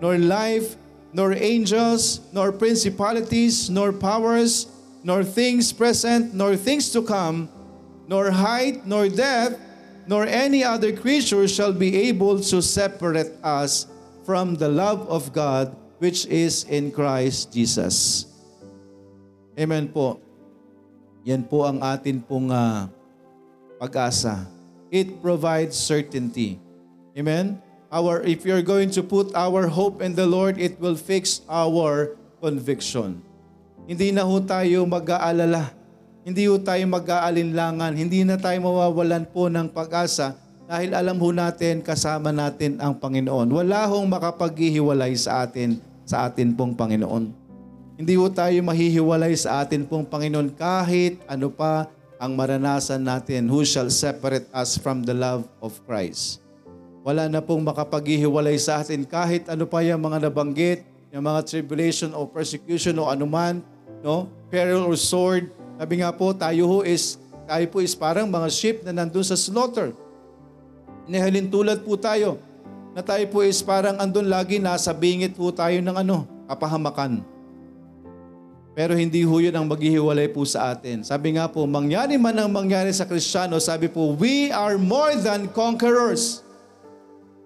[0.00, 0.76] nor life,
[1.12, 4.66] nor angels, nor principalities, nor powers,
[5.02, 7.48] nor things present, nor things to come,
[8.08, 9.60] nor height, nor depth,
[10.06, 13.86] nor any other creature shall be able to separate us
[14.24, 18.26] from the love of God which is in Christ Jesus.
[19.56, 20.20] Amen po.
[21.24, 22.84] Yan po ang atin pong uh,
[23.80, 24.44] pag-asa.
[24.92, 26.60] It provides certainty.
[27.16, 27.63] Amen?
[27.94, 32.18] Our, if you're going to put our hope in the Lord, it will fix our
[32.42, 33.22] conviction.
[33.86, 35.84] Hindi na ho tayo mag-aalala
[36.24, 40.32] hindi ho tayo mag-aalinlangan, hindi na tayo mawawalan po ng pag-asa
[40.64, 43.52] dahil alam ho natin kasama natin ang Panginoon.
[43.52, 47.28] Wala hong makapaghihiwalay sa atin, sa atin pong Panginoon.
[48.00, 53.44] Hindi ho tayo mahihiwalay sa atin pong Panginoon kahit ano pa ang maranasan natin.
[53.52, 56.43] Who shall separate us from the love of Christ?
[57.04, 62.16] Wala na pong makapaghihiwalay sa atin kahit ano pa yung mga nabanggit, yung mga tribulation
[62.16, 63.60] o persecution o anuman,
[64.00, 64.26] no?
[64.48, 67.18] peril or sword, sabi nga po, tayo ho is,
[67.50, 69.90] tayo po is parang mga sheep na nandun sa slaughter.
[71.10, 72.38] Inihalin tulad po tayo
[72.94, 77.26] na tayo po is parang andun lagi nasa bingit po tayo ng ano, kapahamakan.
[78.74, 81.02] Pero hindi ho yun ang maghihiwalay po sa atin.
[81.02, 85.50] Sabi nga po, mangyari man ang mangyari sa Kristiyano, sabi po, we are more than
[85.50, 86.43] conquerors.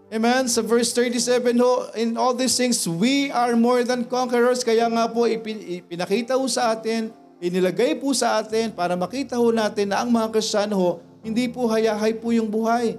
[0.08, 0.48] Amen?
[0.48, 4.64] Sa verse 37 ho, in all these things, we are more than conquerors.
[4.64, 9.90] Kaya nga po, ipinakita ho sa atin inilagay po sa atin para makita ho natin
[9.94, 10.90] na ang mga Kristiyano ho,
[11.22, 12.98] hindi po hayahay po yung buhay.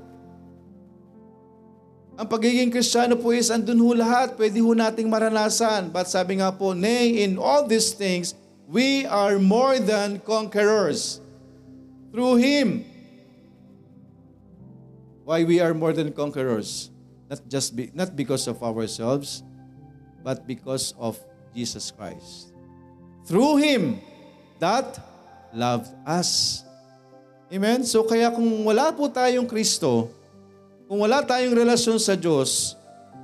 [2.20, 5.88] Ang pagiging Kristiyano po is andun ho lahat, pwede ho nating maranasan.
[5.92, 8.36] But sabi nga po, Nay, in all these things,
[8.68, 11.24] we are more than conquerors
[12.12, 12.84] through Him.
[15.24, 16.92] Why we are more than conquerors?
[17.30, 19.46] Not just be, not because of ourselves,
[20.26, 21.14] but because of
[21.54, 22.50] Jesus Christ.
[23.30, 24.02] Through Him,
[24.58, 24.98] that
[25.54, 26.62] loved us.
[27.54, 27.86] Amen?
[27.86, 30.10] So kaya kung wala po tayong Kristo,
[30.90, 32.74] kung wala tayong relasyon sa Diyos,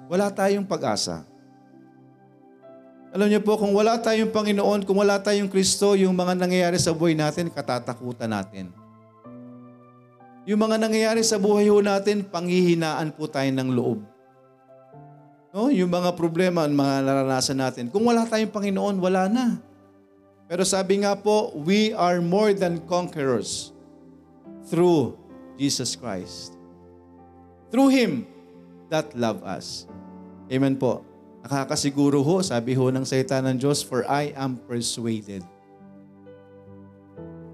[0.05, 1.25] wala tayong pag-asa.
[3.09, 6.91] Alam niyo po, kung wala tayong Panginoon, kung wala tayong Kristo, yung mga nangyayari sa
[6.91, 8.69] buhay natin, katatakutan natin.
[10.45, 13.99] Yung mga nangyayari sa buhay ho natin, panghihinaan po tayo ng loob.
[15.49, 17.89] No, yung mga problema, mga naranasan natin.
[17.89, 19.57] Kung wala tayong Panginoon, wala na.
[20.45, 23.73] Pero sabi nga po, we are more than conquerors
[24.69, 25.17] through
[25.57, 26.53] Jesus Christ.
[27.73, 28.11] Through Him
[28.93, 29.89] that love us.
[30.51, 31.01] Amen po.
[31.41, 35.41] Nakakasiguro ho, sabi ho ng salita ng Diyos, for I am persuaded.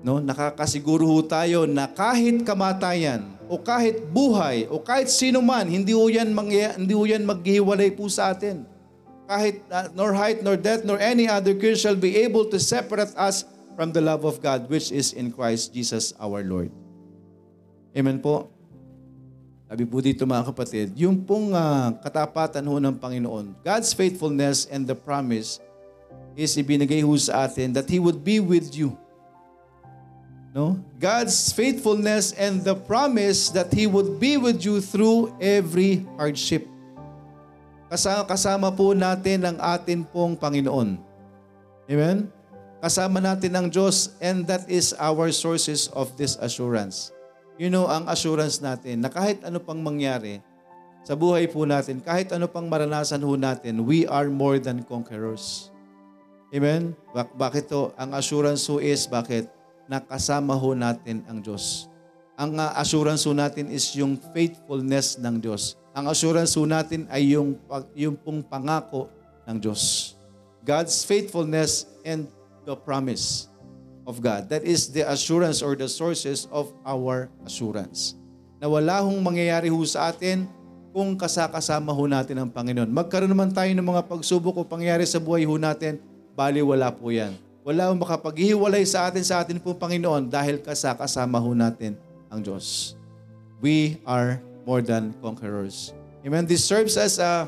[0.02, 5.94] No, nakakasiguro ho tayo na kahit kamatayan o kahit buhay o kahit sino man, hindi
[5.94, 8.66] ho yan, mangya, hindi ho yan maghiwalay po sa atin.
[9.30, 13.14] Kahit uh, nor height, nor depth, nor any other creature shall be able to separate
[13.14, 13.46] us
[13.78, 16.74] from the love of God which is in Christ Jesus our Lord.
[17.94, 18.50] Amen po.
[19.70, 24.90] Sabi po dito mga kapatid, yung pong uh, katapatan ho ng Panginoon, God's faithfulness and
[24.90, 25.62] the promise
[26.34, 28.98] is ibinigay ho sa atin that He would be with you
[30.52, 30.76] No?
[31.00, 36.68] God's faithfulness and the promise that He would be with you through every hardship.
[37.88, 41.00] Kasama, kasama po natin ang atin pong Panginoon.
[41.88, 42.28] Amen?
[42.84, 47.12] Kasama natin ang Diyos and that is our sources of this assurance.
[47.60, 50.40] You know, ang assurance natin na kahit ano pang mangyari
[51.02, 55.72] sa buhay po natin, kahit ano pang maranasan ho natin, we are more than conquerors.
[56.52, 56.96] Amen?
[57.16, 57.92] Bak- bakit to?
[57.96, 59.48] Ang assurance ho is, bakit?
[59.92, 61.92] Na kasama ho natin ang Diyos.
[62.40, 65.76] Ang uh, assurance ho natin is yung faithfulness ng Diyos.
[65.92, 67.60] Ang assurance ho natin ay yung,
[67.92, 69.12] yung pong pangako
[69.44, 70.16] ng Diyos.
[70.64, 72.32] God's faithfulness and
[72.64, 73.52] the promise
[74.08, 74.48] of God.
[74.48, 78.16] That is the assurance or the sources of our assurance.
[78.64, 80.48] Na wala hong mangyayari ho sa atin
[80.96, 82.88] kung kasakasama ho natin ang Panginoon.
[82.88, 86.00] Magkaroon naman tayo ng mga pagsubok o pangyayari sa buhay ho natin,
[86.32, 91.38] bali wala po yan wala akong makapaghiwalay sa atin sa atin po Panginoon dahil kasakasama
[91.38, 91.94] ho natin
[92.26, 92.98] ang Diyos.
[93.62, 95.94] We are more than conquerors.
[96.26, 96.50] Amen.
[96.50, 97.46] This serves as a,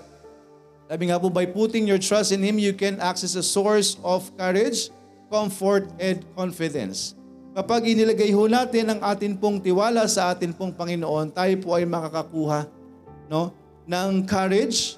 [0.86, 4.30] sabi nga po, by putting your trust in Him, you can access a source of
[4.38, 4.94] courage,
[5.34, 7.18] comfort, and confidence.
[7.54, 11.90] Kapag inilagay ho natin ang atin pong tiwala sa atin pong Panginoon, tayo po ay
[11.90, 12.70] makakakuha
[13.30, 13.50] no,
[13.90, 14.98] ng courage,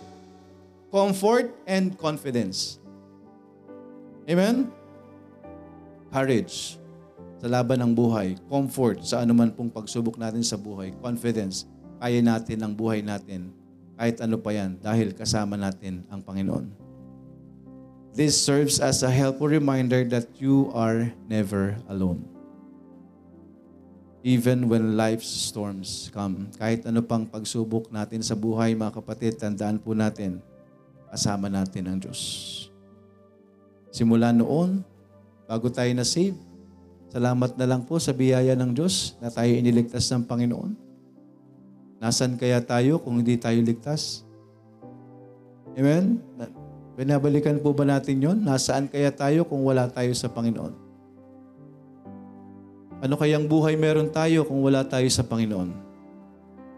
[0.92, 2.84] comfort, and confidence.
[4.28, 4.75] Amen?
[6.16, 6.80] Courage
[7.44, 11.68] sa laban ng buhay, comfort sa anuman pong pagsubok natin sa buhay, confidence,
[12.00, 13.52] kaya natin ang buhay natin
[14.00, 16.72] kahit ano pa yan dahil kasama natin ang Panginoon.
[18.16, 22.24] This serves as a helpful reminder that you are never alone.
[24.24, 29.84] Even when life's storms come, kahit ano pang pagsubok natin sa buhay, mga kapatid, tandaan
[29.84, 30.40] po natin,
[31.12, 32.22] kasama natin ang Diyos.
[33.92, 34.82] Simula noon,
[35.46, 36.38] bago tayo na-save.
[37.10, 40.72] Salamat na lang po sa biyaya ng Diyos na tayo iniligtas ng Panginoon.
[42.02, 44.28] Nasaan kaya tayo kung hindi tayo ligtas?
[45.80, 46.20] Amen?
[47.00, 48.38] Binabalikan po ba natin yon?
[48.44, 50.74] Nasaan kaya tayo kung wala tayo sa Panginoon?
[53.04, 55.70] Ano kayang buhay meron tayo kung wala tayo sa Panginoon?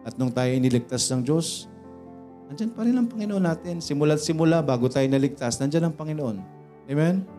[0.07, 1.69] At nung tayo iniligtas ng Diyos,
[2.49, 3.83] nandyan pa rin ang Panginoon natin.
[3.83, 6.37] Simula't simula, bago tayo naligtas, nandyan ang Panginoon.
[6.89, 7.36] Amen?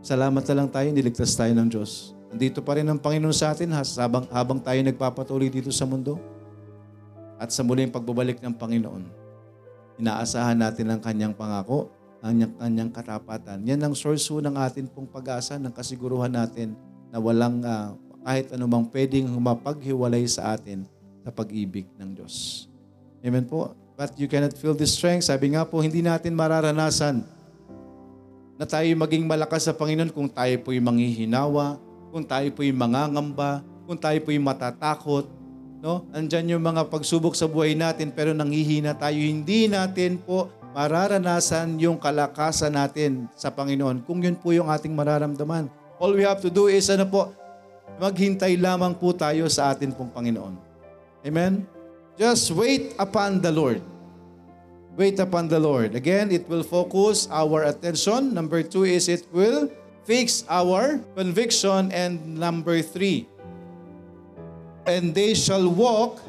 [0.00, 2.16] Salamat na lang tayo, niligtas tayo ng Diyos.
[2.32, 6.16] Nandito pa rin ang Panginoon sa atin habang, habang tayo nagpapatuloy dito sa mundo.
[7.36, 9.04] At sa muling pagbabalik ng Panginoon,
[10.00, 11.92] inaasahan natin ang kanyang pangako,
[12.24, 13.58] ang kanyang, kanyang katapatan.
[13.68, 16.72] Yan ang source ng atin pong pag-asa, ng kasiguruhan natin
[17.12, 17.92] na walang uh,
[18.24, 20.88] kahit anumang pwedeng mapaghiwalay sa atin
[21.24, 22.68] sa pag-ibig ng Diyos.
[23.20, 23.76] Amen po.
[24.00, 25.28] But you cannot feel this strength.
[25.28, 27.39] Sabi nga po, hindi natin mararanasan
[28.60, 31.80] na tayo maging malakas sa Panginoon kung tayo po'y manghihinawa,
[32.12, 35.24] kung tayo po'y mangangamba, kung tayo po'y matatakot.
[35.80, 36.04] No?
[36.12, 39.16] Andyan yung mga pagsubok sa buhay natin pero nanghihina tayo.
[39.16, 45.72] Hindi natin po mararanasan yung kalakasan natin sa Panginoon kung yun po yung ating mararamdaman.
[45.96, 47.32] All we have to do is ano po,
[47.96, 50.52] maghintay lamang po tayo sa atin pong Panginoon.
[51.24, 51.64] Amen?
[52.20, 53.80] Just wait upon the Lord.
[55.00, 55.96] Wait upon the Lord.
[55.96, 58.36] Again, it will focus our attention.
[58.36, 59.72] Number two is it will
[60.04, 61.88] fix our conviction.
[61.88, 63.24] And number three,
[64.84, 66.20] and they shall walk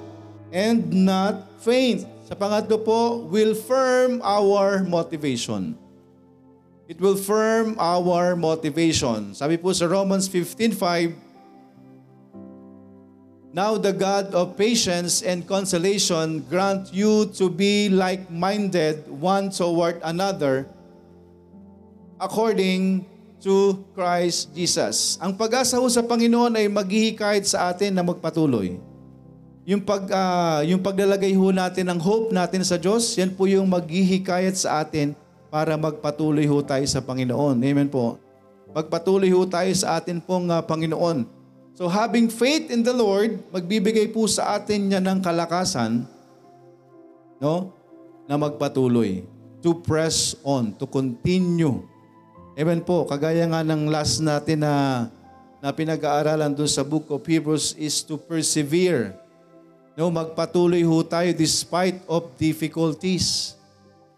[0.55, 2.07] and not faint.
[2.23, 5.75] Sa pangatlo po, will firm our motivation.
[6.87, 9.35] It will firm our motivation.
[9.35, 11.11] Sabi po sa Romans 15.5,
[13.51, 20.71] Now the God of patience and consolation grant you to be like-minded one toward another
[22.15, 23.03] according
[23.43, 25.19] to Christ Jesus.
[25.19, 28.79] Ang pag-asa ho sa Panginoon ay maghihikayat sa atin na magpatuloy.
[29.61, 33.69] yung pag ah, yung paglalagay ho natin ng hope natin sa Diyos, yan po yung
[33.69, 35.13] maghihikayat sa atin
[35.53, 37.59] para magpatuloy ho tayo sa Panginoon.
[37.61, 38.17] Amen po.
[38.71, 41.40] Magpatuloy ho tayo sa atin pong ah, Panginoon.
[41.75, 46.03] So having faith in the Lord, magbibigay po sa atin niya ng kalakasan,
[47.39, 47.71] no?
[48.27, 49.23] Na magpatuloy.
[49.61, 51.85] To press on, to continue.
[52.57, 53.05] Amen po.
[53.05, 55.07] Kagaya nga ng last natin na
[55.61, 59.13] na pinag-aaralan doon sa book of Hebrews is to persevere.
[59.93, 63.53] No, magpatuloy ho tayo despite of difficulties.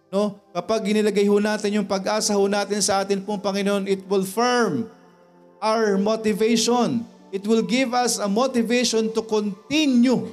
[0.08, 0.40] No?
[0.56, 4.88] Kapag inilagay ho natin yung pag-asa ho natin sa atin pong Panginoon, it will firm
[5.60, 7.04] our motivation.
[7.34, 10.30] It will give us a motivation to continue.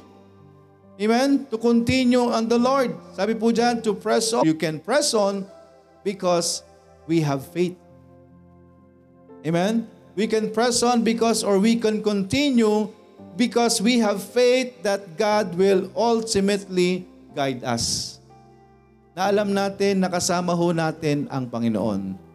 [1.01, 1.49] Amen?
[1.49, 2.93] To continue on the Lord.
[3.17, 4.45] Sabi po dyan, to press on.
[4.45, 5.49] You can press on
[6.05, 6.61] because
[7.09, 7.73] we have faith.
[9.49, 9.89] Amen?
[10.13, 12.93] We can press on because or we can continue
[13.33, 18.21] because we have faith that God will ultimately guide us.
[19.17, 22.30] Na alam natin, nakasama ho natin ang Panginoon.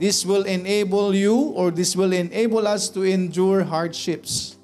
[0.00, 4.56] This will enable you or this will enable us to endure hardships,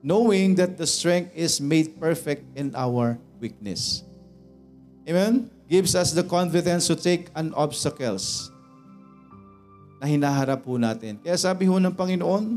[0.00, 4.08] knowing that the strength is made perfect in our weakness.
[5.04, 5.52] Amen?
[5.68, 8.48] Gives us the confidence to take on obstacles
[10.00, 11.20] na hinaharap po natin.
[11.20, 12.56] Kaya sabi ho ng Panginoon,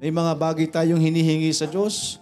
[0.00, 2.16] may mga bagay tayong hinihingi sa Diyos.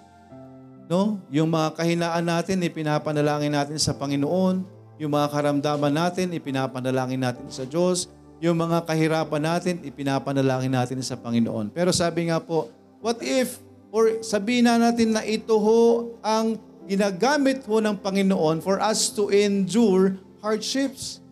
[0.90, 1.22] No?
[1.30, 4.66] Yung mga kahinaan natin, ipinapanalangin natin sa Panginoon.
[4.99, 8.11] Yung mga karamdaman natin, ipinapanalangin natin sa Diyos.
[8.43, 11.70] Yung mga kahirapan natin, ipinapanalangin natin sa Panginoon.
[11.70, 13.62] Pero sabi nga po, what if,
[13.95, 16.59] or sabihin na natin na ito ho ang
[16.90, 21.22] ginagamit ho ng Panginoon for us to endure hardships.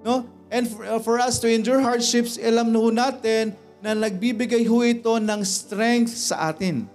[0.00, 0.24] No?
[0.48, 3.52] And for, uh, for us to endure hardships, alam na ho natin
[3.84, 6.88] na nagbibigay ho ito ng strength sa atin.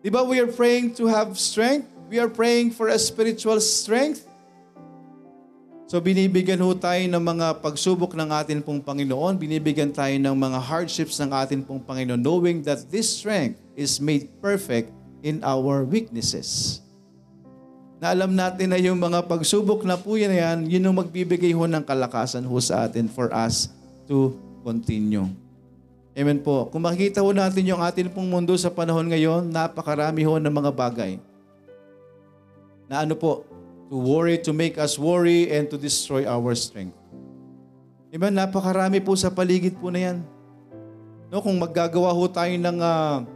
[0.00, 1.84] Di ba we are praying to have strength?
[2.08, 4.24] We are praying for a spiritual strength.
[5.84, 10.56] So binibigyan ho tayo ng mga pagsubok ng atin pong Panginoon, binibigyan tayo ng mga
[10.56, 14.88] hardships ng atin pong Panginoon, knowing that this strength is made perfect
[15.20, 16.80] in our weaknesses.
[18.00, 21.68] Na alam natin na yung mga pagsubok na po yan, yan yun yung magbibigay ho
[21.68, 23.68] ng kalakasan ho sa atin for us
[24.08, 24.32] to
[24.64, 25.28] continue.
[26.16, 26.72] Amen po.
[26.72, 30.70] Kung makikita ho natin yung atin pong mundo sa panahon ngayon, napakarami ho ng mga
[30.72, 31.12] bagay.
[32.88, 33.44] Na ano po,
[33.88, 36.96] to worry, to make us worry, and to destroy our strength.
[38.14, 38.32] Amen?
[38.34, 40.18] Napakarami po sa paligid po na yan.
[41.34, 43.26] No, kung maggagawa ho tayo ng, uh,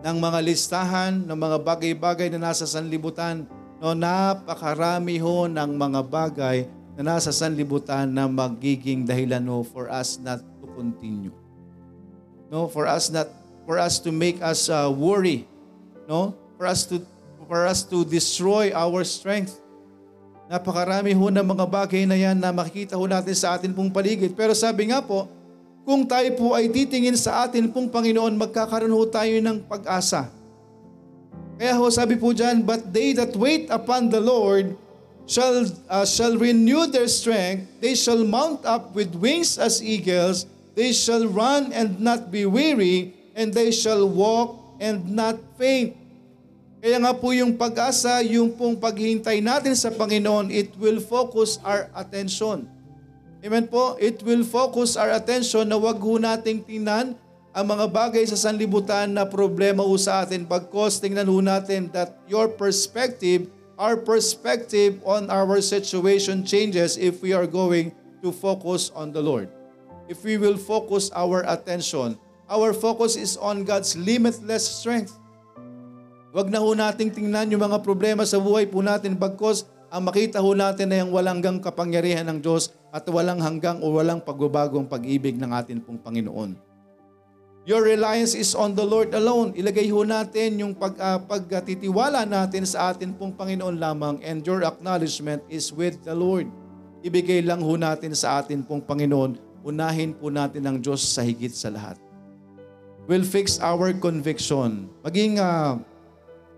[0.00, 3.44] ng mga listahan, ng mga bagay-bagay na nasa sanlibutan,
[3.78, 6.64] no, napakarami ho ng mga bagay
[6.96, 11.32] na nasa sanlibutan na magiging dahilan ho for us not to continue.
[12.52, 13.28] No, for us not
[13.64, 15.48] for us to make us uh, worry,
[16.08, 16.36] no?
[16.56, 17.00] For us to
[17.52, 19.60] for us to destroy our strength.
[20.48, 24.32] Napakarami ho ng mga bagay na yan na makikita ho natin sa atin pong paligid.
[24.32, 25.28] Pero sabi nga po,
[25.84, 30.32] kung tayo po ay titingin sa atin pong Panginoon, magkakaroon ho tayo ng pag-asa.
[31.60, 34.72] Kaya ho sabi po dyan, But they that wait upon the Lord
[35.28, 40.96] shall, uh, shall renew their strength, they shall mount up with wings as eagles, they
[40.96, 46.01] shall run and not be weary, and they shall walk and not faint.
[46.82, 51.86] Kaya nga po yung pag-asa, yung pong paghihintay natin sa Panginoon, it will focus our
[51.94, 52.66] attention.
[53.38, 53.94] Amen po?
[54.02, 57.14] It will focus our attention na wag ho nating tingnan
[57.54, 60.42] ang mga bagay sa sanlibutan na problema ho sa atin.
[60.42, 63.46] Pagkos tingnan ho natin that your perspective,
[63.78, 67.94] our perspective on our situation changes if we are going
[68.26, 69.46] to focus on the Lord.
[70.10, 72.18] If we will focus our attention,
[72.50, 75.21] our focus is on God's limitless strength.
[76.32, 80.40] Huwag na ho nating tingnan yung mga problema sa buhay po natin bagkos ang makita
[80.40, 84.88] ho natin na yung walang hanggang kapangyarihan ng Diyos at walang hanggang o walang pagbabagong
[84.88, 86.56] pag-ibig ng atin pong Panginoon.
[87.68, 89.52] Your reliance is on the Lord alone.
[89.52, 94.64] Ilagay ho natin yung pag, uh, pagtitiwala natin sa atin pong Panginoon lamang and your
[94.64, 96.48] acknowledgement is with the Lord.
[97.04, 99.36] Ibigay lang ho natin sa atin pong Panginoon.
[99.68, 102.00] Unahin po natin ang Diyos sa higit sa lahat.
[103.04, 104.88] Will fix our conviction.
[105.04, 105.76] Maging uh,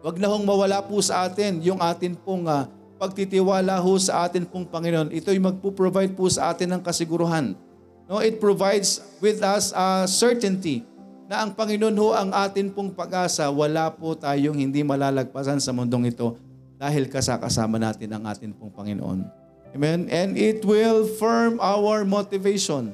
[0.05, 2.69] Wag na hong mawala po sa atin yung atin pong uh,
[3.01, 5.09] pagtitiwala ho sa atin pong Panginoon.
[5.09, 7.57] Ito ay magpo-provide po sa atin ng kasiguruhan.
[8.05, 10.85] No, it provides with us a certainty
[11.25, 13.49] na ang Panginoon ho ang atin pong pag-asa.
[13.49, 16.37] Wala po tayong hindi malalagpasan sa mundong ito
[16.77, 19.25] dahil kasakasama natin ang atin pong Panginoon.
[19.73, 20.05] Amen?
[20.13, 22.93] And it will firm our motivation.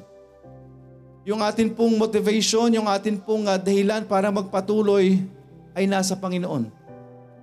[1.26, 5.18] Yung atin pong motivation, yung atin pong uh, dahilan para magpatuloy
[5.74, 6.79] ay nasa Panginoon.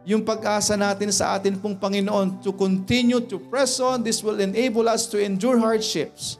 [0.07, 4.87] Yung pag-asa natin sa atin pong Panginoon to continue to press on, this will enable
[4.87, 6.39] us to endure hardships.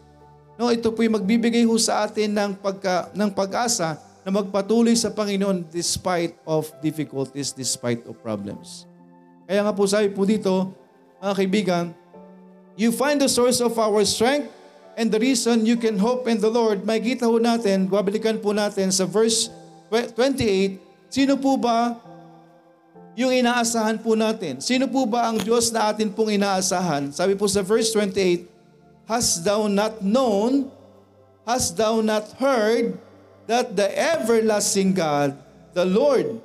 [0.55, 5.11] No, ito po yung magbibigay ho sa atin ng, pagka, ng pag-asa na magpatuloy sa
[5.11, 8.88] Panginoon despite of difficulties, despite of problems.
[9.43, 10.72] Kaya nga po sabi po dito,
[11.20, 11.86] mga kaibigan,
[12.80, 14.47] you find the source of our strength
[14.95, 16.88] and the reason you can hope in the Lord.
[16.88, 19.51] May kita ho natin, babalikan po natin sa verse
[19.91, 20.80] 28,
[21.11, 22.07] sino po ba
[23.18, 24.61] yung inaasahan po natin?
[24.61, 27.09] Sino po ba ang Diyos na atin pong inaasahan?
[27.09, 28.45] Sabi po sa verse 28,
[29.09, 30.70] Hast thou not known,
[31.41, 32.93] hast thou not heard,
[33.49, 35.34] that the everlasting God,
[35.74, 36.38] the Lord,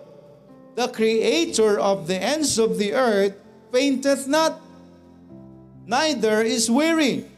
[0.72, 3.36] the Creator of the ends of the earth,
[3.68, 4.56] fainteth not,
[5.84, 7.28] neither is weary.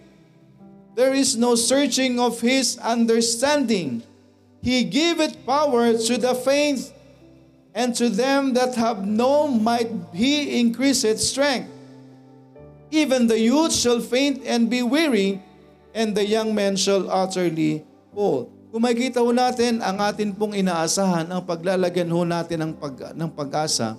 [0.95, 4.07] There is no searching of his understanding.
[4.63, 6.94] He giveth power to the faint,
[7.75, 11.69] and to them that have no might he increaseth strength.
[12.95, 15.43] Even the youth shall faint and be weary,
[15.91, 17.83] and the young men shall utterly
[18.15, 18.47] fall.
[18.71, 23.31] Kung makikita ho natin ang atin pong inaasahan, ang paglalagyan ho natin ng, pag, ng
[23.35, 23.99] pag-asa,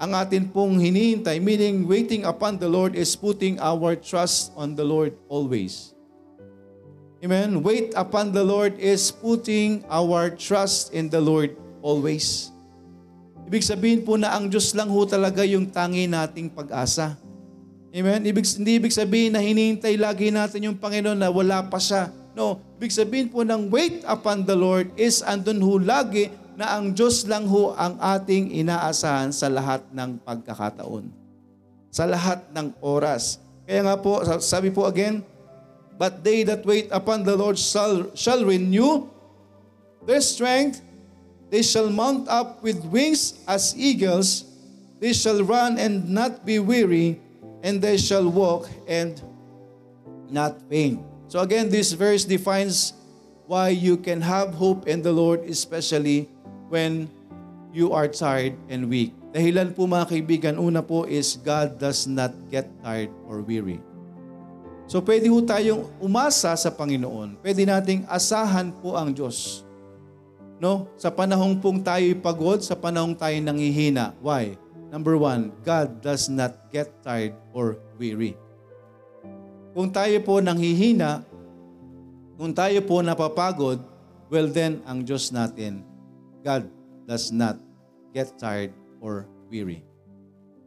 [0.00, 4.84] ang atin pong hinihintay, meaning waiting upon the Lord is putting our trust on the
[4.84, 5.92] Lord always.
[7.20, 7.60] Amen?
[7.60, 11.52] Wait upon the Lord is putting our trust in the Lord
[11.84, 12.48] always.
[13.50, 17.18] Ibig sabihin po na ang Diyos lang ho talaga yung tangi nating pag-asa.
[17.90, 18.22] Amen?
[18.22, 22.14] Ibig, hindi ibig sabihin na hinihintay lagi natin yung Panginoon na wala pa siya.
[22.38, 26.94] No, ibig sabihin po ng wait upon the Lord is andun ho lagi na ang
[26.94, 31.10] Diyos lang ho ang ating inaasahan sa lahat ng pagkakataon.
[31.90, 33.42] Sa lahat ng oras.
[33.66, 35.26] Kaya nga po, sabi po again,
[36.00, 39.04] But they that wait upon the Lord shall, shall renew
[40.08, 40.80] their strength.
[41.50, 44.46] They shall mount up with wings as eagles.
[45.02, 47.18] They shall run and not be weary
[47.66, 49.18] and they shall walk and
[50.30, 51.02] not faint.
[51.26, 52.94] So again, this verse defines
[53.50, 56.30] why you can have hope in the Lord, especially
[56.70, 57.10] when
[57.74, 59.10] you are tired and weak.
[59.30, 63.78] Dahilan po mga kaibigan, una po is God does not get tired or weary.
[64.90, 67.38] So pwede po tayong umasa sa Panginoon.
[67.38, 69.62] Pwede nating asahan po ang Diyos.
[70.60, 70.92] No?
[71.00, 74.12] Sa panahong pong tayo'y pagod, sa panahong tayo nangihina.
[74.20, 74.60] Why?
[74.92, 78.36] Number one, God does not get tired or weary.
[79.70, 81.22] Kung tayo po nanghihina,
[82.34, 83.78] kung tayo po napapagod,
[84.26, 85.86] well then, ang Diyos natin,
[86.42, 86.66] God
[87.06, 87.54] does not
[88.10, 89.86] get tired or weary.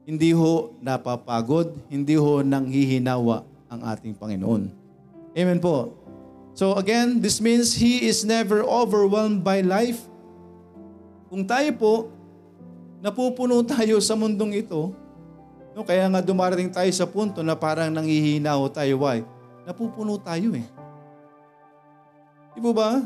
[0.07, 4.71] Hindi ho napapagod, hindi ho nanghihinawa ang ating Panginoon.
[5.35, 6.02] Amen po.
[6.53, 10.01] So again, this means He is never overwhelmed by life.
[11.33, 11.93] Kung tayo po
[13.03, 14.95] napupuno tayo sa mundong ito.
[15.75, 19.03] No, kaya nga dumarating tayo sa punto na parang nanghihina tayo.
[19.03, 19.25] Why?
[19.67, 20.63] Napupuno tayo eh.
[22.53, 23.01] Di po ba?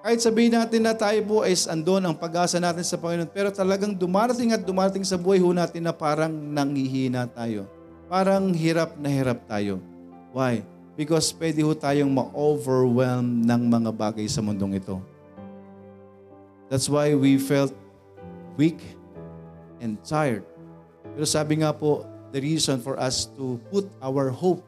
[0.00, 3.96] Kahit sabihin natin na tayo po is andon ang pag-asa natin sa Panginoon, pero talagang
[3.96, 7.66] dumarating at dumarating sa buhay ho natin na parang nanghihina tayo.
[8.06, 9.80] Parang hirap na hirap tayo.
[10.30, 10.62] Why?
[10.94, 15.02] Because pwede ho tayong ma-overwhelm ng mga bagay sa mundong ito.
[16.70, 17.74] That's why we felt
[18.54, 18.78] weak
[19.82, 20.46] and tired.
[21.14, 24.62] Pero sabi nga po, the reason for us to put our hope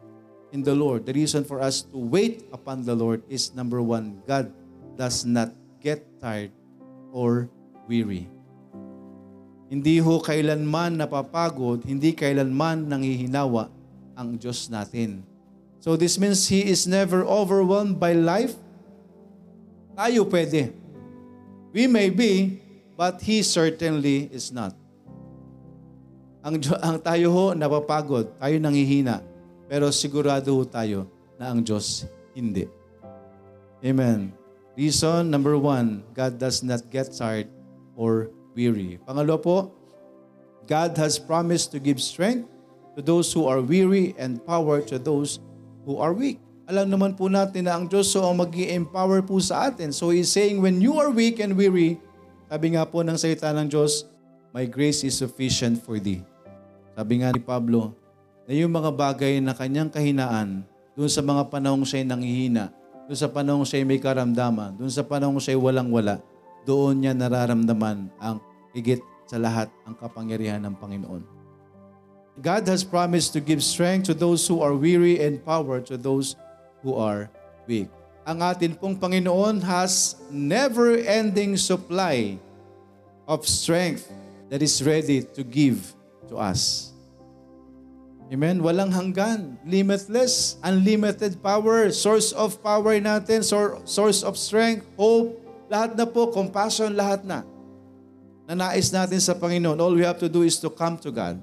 [0.54, 4.22] in the Lord, the reason for us to wait upon the Lord is number one,
[4.26, 4.50] God
[4.94, 6.54] does not get tired
[7.10, 7.50] or
[7.86, 8.30] weary.
[9.66, 13.66] Hindi ho kailanman napapagod, hindi kailanman nangihinawa
[14.14, 15.26] ang Diyos natin.
[15.86, 18.58] So this means He is never overwhelmed by life.
[19.94, 20.74] Tayo pwede.
[21.70, 22.58] We may be,
[22.98, 24.74] but He certainly is not.
[26.42, 29.22] Ang, ang tayo ho napapagod, tayo nangihina,
[29.70, 31.06] pero sigurado ho tayo
[31.38, 32.02] na ang Diyos
[32.34, 32.66] hindi.
[33.78, 34.34] Amen.
[34.74, 37.46] Reason number one, God does not get tired
[37.94, 38.98] or weary.
[39.06, 39.56] Pangalawa po,
[40.66, 42.50] God has promised to give strength
[42.98, 45.38] to those who are weary and power to those
[45.86, 46.42] who are weak.
[46.66, 49.94] Alam naman po natin na ang Diyos so ang mag empower po sa atin.
[49.94, 52.02] So He's saying, when you are weak and weary,
[52.50, 54.10] sabi nga po ng salita ng Diyos,
[54.56, 56.24] My grace is sufficient for thee.
[56.96, 57.92] Sabi nga ni Pablo,
[58.48, 60.64] na yung mga bagay na kanyang kahinaan,
[60.96, 62.72] doon sa mga panahong siya'y nanghihina,
[63.04, 66.24] doon sa panahong siya'y may karamdaman, doon sa panahong siya'y walang-wala,
[66.64, 68.40] doon niya nararamdaman ang
[68.72, 71.35] higit sa lahat ang kapangyarihan ng Panginoon.
[72.36, 76.36] God has promised to give strength to those who are weary and power to those
[76.84, 77.32] who are
[77.64, 77.88] weak.
[78.26, 82.36] Ang atin pong Panginoon has never-ending supply
[83.24, 84.12] of strength
[84.50, 85.94] that is ready to give
[86.28, 86.92] to us.
[88.26, 88.58] Amen?
[88.58, 89.56] Walang hanggan.
[89.62, 93.46] Limitless, unlimited power, source of power natin,
[93.86, 95.38] source of strength, hope,
[95.70, 97.46] lahat na po, compassion, lahat na.
[98.50, 99.78] Na nais natin sa Panginoon.
[99.78, 101.38] All we have to do is to come to God.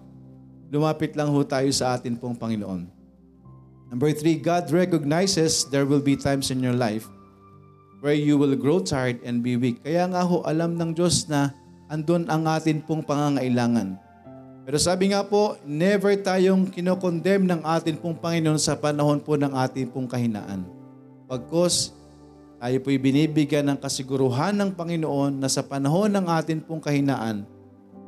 [0.74, 2.89] Lumapit lang ho tayo sa atin pong Panginoon.
[3.93, 7.05] Number three, God recognizes there will be times in your life
[8.01, 9.86] where you will grow tired and be weak.
[9.86, 11.53] Kaya nga ho, alam ng Diyos na
[11.93, 14.01] andun ang atin pong pangangailangan.
[14.65, 19.53] Pero sabi nga po, never tayong kinokondem ng atin pong Panginoon sa panahon po ng
[19.53, 20.65] ating pong kahinaan.
[21.30, 21.93] Pagkos
[22.57, 27.43] tayo po'y binibigyan ng kasiguruhan ng Panginoon na sa panahon ng atin pong kahinaan,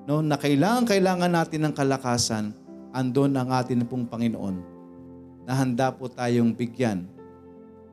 [0.06, 2.54] no, na kailangan, kailangan natin ng kalakasan,
[2.94, 4.58] andon ang atin pong Panginoon
[5.46, 7.06] na handa po tayong bigyan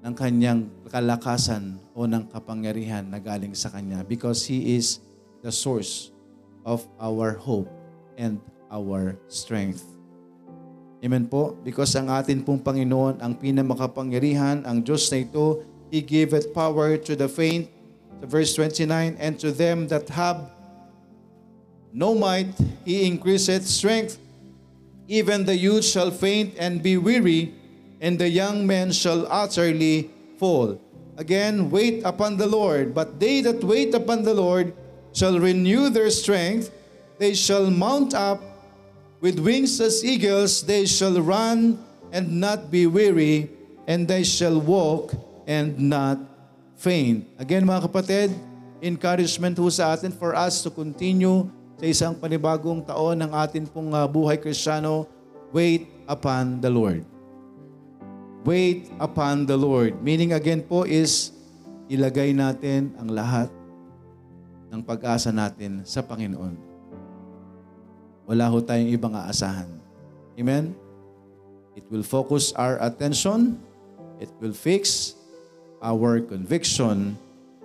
[0.02, 4.98] ng kanyang kalakasan o ng kapangyarihan na galing sa Kanya because He is
[5.44, 6.10] the source
[6.66, 7.68] of our hope
[8.18, 8.40] and
[8.72, 9.84] our strength.
[11.02, 11.58] Amen po?
[11.66, 17.12] Because ang atin pong Panginoon, ang pinamakapangyarihan, ang Diyos na ito, He giveth power to
[17.12, 17.68] the faint,
[18.22, 20.46] to verse 29, and to them that have
[21.92, 22.52] no might,
[22.84, 24.18] He increaseth strength.
[25.08, 27.54] Even the youth shall faint and be weary,
[28.00, 30.80] and the young men shall utterly fall.
[31.16, 32.94] Again, wait upon the Lord.
[32.94, 34.72] But they that wait upon the Lord
[35.12, 36.72] shall renew their strength.
[37.18, 38.52] They shall mount up
[39.22, 41.78] With wings as eagles, they shall run
[42.10, 43.54] and not be weary,
[43.86, 45.14] and they shall walk
[45.46, 46.18] and not
[46.74, 47.30] faint.
[47.38, 48.34] Again mga kapatid,
[48.82, 51.46] encouragement ho sa atin for us to continue
[51.82, 55.02] sa isang panibagong taon ng atin pong uh, buhay kristyano,
[55.50, 57.02] wait upon the Lord.
[58.46, 59.98] Wait upon the Lord.
[59.98, 61.34] Meaning again po is
[61.90, 63.50] ilagay natin ang lahat
[64.70, 66.54] ng pag-asa natin sa Panginoon.
[68.30, 69.66] Wala ho tayong ibang aasahan.
[70.38, 70.78] Amen?
[71.74, 73.58] It will focus our attention.
[74.22, 75.18] It will fix
[75.82, 77.18] our conviction.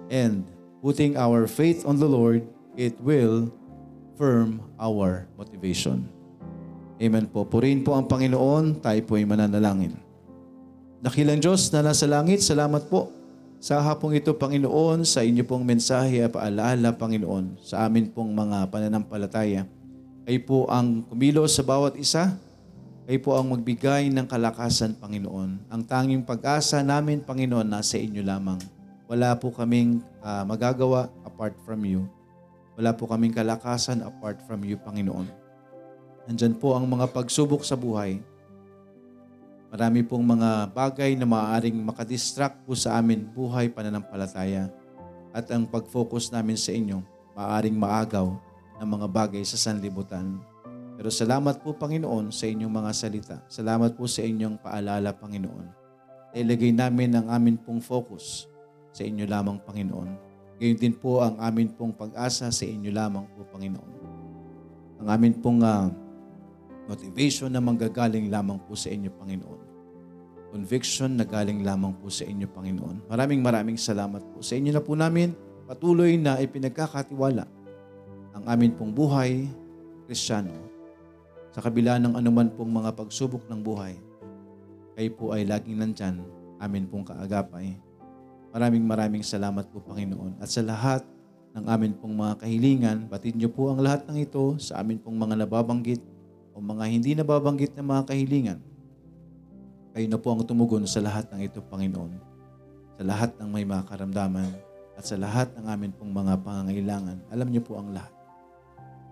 [0.10, 0.50] And
[0.82, 3.54] putting our faith on the Lord, it will
[4.18, 6.10] firm our motivation.
[6.98, 7.46] Amen po.
[7.46, 8.82] Purihin po ang Panginoon.
[8.82, 9.94] Tayo po ay mananalangin.
[10.98, 13.14] Dakilang Diyos na nasa langit, salamat po
[13.58, 18.70] sa hapong ito, Panginoon, sa inyo pong mensahe at paalala, Panginoon, sa amin pong mga
[18.70, 19.66] pananampalataya.
[20.30, 22.38] Kayo po ang kumilos sa bawat isa.
[23.10, 25.74] Kayo po ang magbigay ng kalakasan, Panginoon.
[25.74, 28.62] Ang tanging pag-asa namin, Panginoon, nasa inyo lamang.
[29.10, 32.06] Wala po kaming uh, magagawa apart from you.
[32.78, 35.26] Wala po kaming kalakasan apart from you, Panginoon.
[36.30, 38.22] Nandyan po ang mga pagsubok sa buhay.
[39.74, 44.70] Marami pong mga bagay na maaaring makadistract po sa amin buhay pananampalataya.
[45.34, 47.02] At ang pag-focus namin sa inyo,
[47.34, 48.38] maaaring maagaw
[48.78, 50.38] ng mga bagay sa sanlibutan.
[50.98, 53.38] Pero salamat po Panginoon sa inyong mga salita.
[53.50, 55.66] Salamat po sa inyong paalala Panginoon.
[56.38, 58.46] Ilagay namin ang amin pong focus
[58.94, 60.27] sa inyo lamang Panginoon.
[60.58, 63.94] Gayon din po ang amin pong pag-asa sa inyo lamang po Panginoon.
[64.98, 65.94] Ang amin pong uh,
[66.90, 69.62] motivation na manggagaling lamang po sa inyo Panginoon.
[70.50, 73.06] Conviction na galing lamang po sa inyo Panginoon.
[73.06, 74.42] Maraming maraming salamat po.
[74.42, 75.38] Sa inyo na po namin
[75.70, 77.46] patuloy na ipinagkakatiwala
[78.38, 79.50] ang amin pong buhay,
[80.06, 80.54] Kristiyano,
[81.54, 83.98] sa kabila ng anuman pong mga pagsubok ng buhay,
[84.94, 86.22] kayo po ay laging nandyan,
[86.62, 87.78] amin pong kaagapay.
[88.58, 90.42] Maraming maraming salamat po, Panginoon.
[90.42, 91.06] At sa lahat
[91.54, 95.14] ng amin pong mga kahilingan, batid niyo po ang lahat ng ito sa amin pong
[95.14, 96.02] mga nababanggit
[96.58, 98.58] o mga hindi nababanggit na mga kahilingan.
[99.94, 102.18] Kayo na po ang tumugon sa lahat ng ito, Panginoon.
[102.98, 104.50] Sa lahat ng may mga karamdaman
[104.98, 107.30] at sa lahat ng amin pong mga pangangailangan.
[107.30, 108.10] Alam niyo po ang lahat.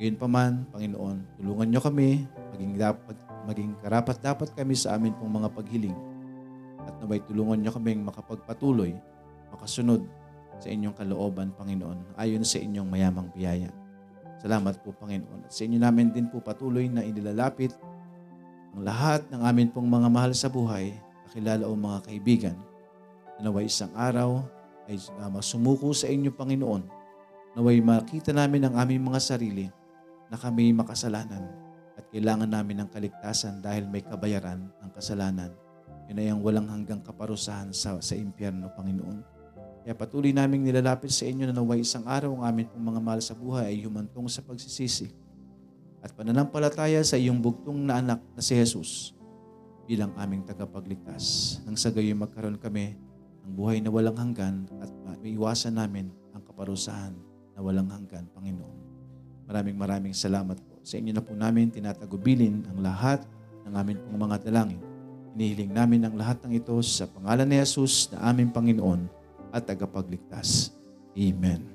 [0.02, 2.26] Ngayon pa man, Panginoon, tulungan niyo kami,
[2.58, 3.14] maging, dapat,
[3.46, 5.98] maging karapat dapat kami sa amin pong mga paghiling.
[6.90, 8.98] At naway tulungan niyo kaming makapagpatuloy,
[9.56, 10.04] makasunod
[10.60, 13.72] sa inyong kalooban, Panginoon, ayon sa inyong mayamang biyaya.
[14.40, 15.48] Salamat po, Panginoon.
[15.48, 17.72] At sa inyo namin din po patuloy na inilalapit
[18.76, 20.92] ang lahat ng amin pong mga mahal sa buhay,
[21.28, 22.56] kakilala o mga kaibigan,
[23.40, 24.44] na naway isang araw
[24.92, 25.00] ay
[25.32, 26.84] masumuko sa inyo, Panginoon,
[27.56, 29.66] naway makita namin ang aming mga sarili
[30.28, 31.48] na kami makasalanan
[31.96, 35.56] at kailangan namin ng kaligtasan dahil may kabayaran ang kasalanan.
[36.12, 39.35] Yun ay ang walang hanggang kaparusahan sa, sa impyerno, Panginoon.
[39.86, 43.22] Kaya patuloy naming nilalapit sa inyo na naway isang araw ang amin pong mga mahal
[43.22, 45.14] sa buhay ay humantong sa pagsisisi
[46.02, 49.14] at pananampalataya sa iyong bugtong na anak na si Jesus
[49.86, 51.58] bilang aming tagapagligtas.
[51.70, 52.98] Nang sa gayon magkaroon kami
[53.46, 54.90] ng buhay na walang hanggan at
[55.22, 57.14] maiwasan namin ang kaparusahan
[57.54, 58.78] na walang hanggan, Panginoon.
[59.46, 60.82] Maraming maraming salamat po.
[60.82, 63.22] Sa inyo na po namin tinatagubilin ang lahat
[63.70, 64.82] ng aming pong mga dalangin.
[65.38, 69.25] Inihiling namin ang lahat ng ito sa pangalan ni Jesus na aming Panginoon
[69.56, 70.76] at tagapagligtas.
[71.16, 71.75] Amen.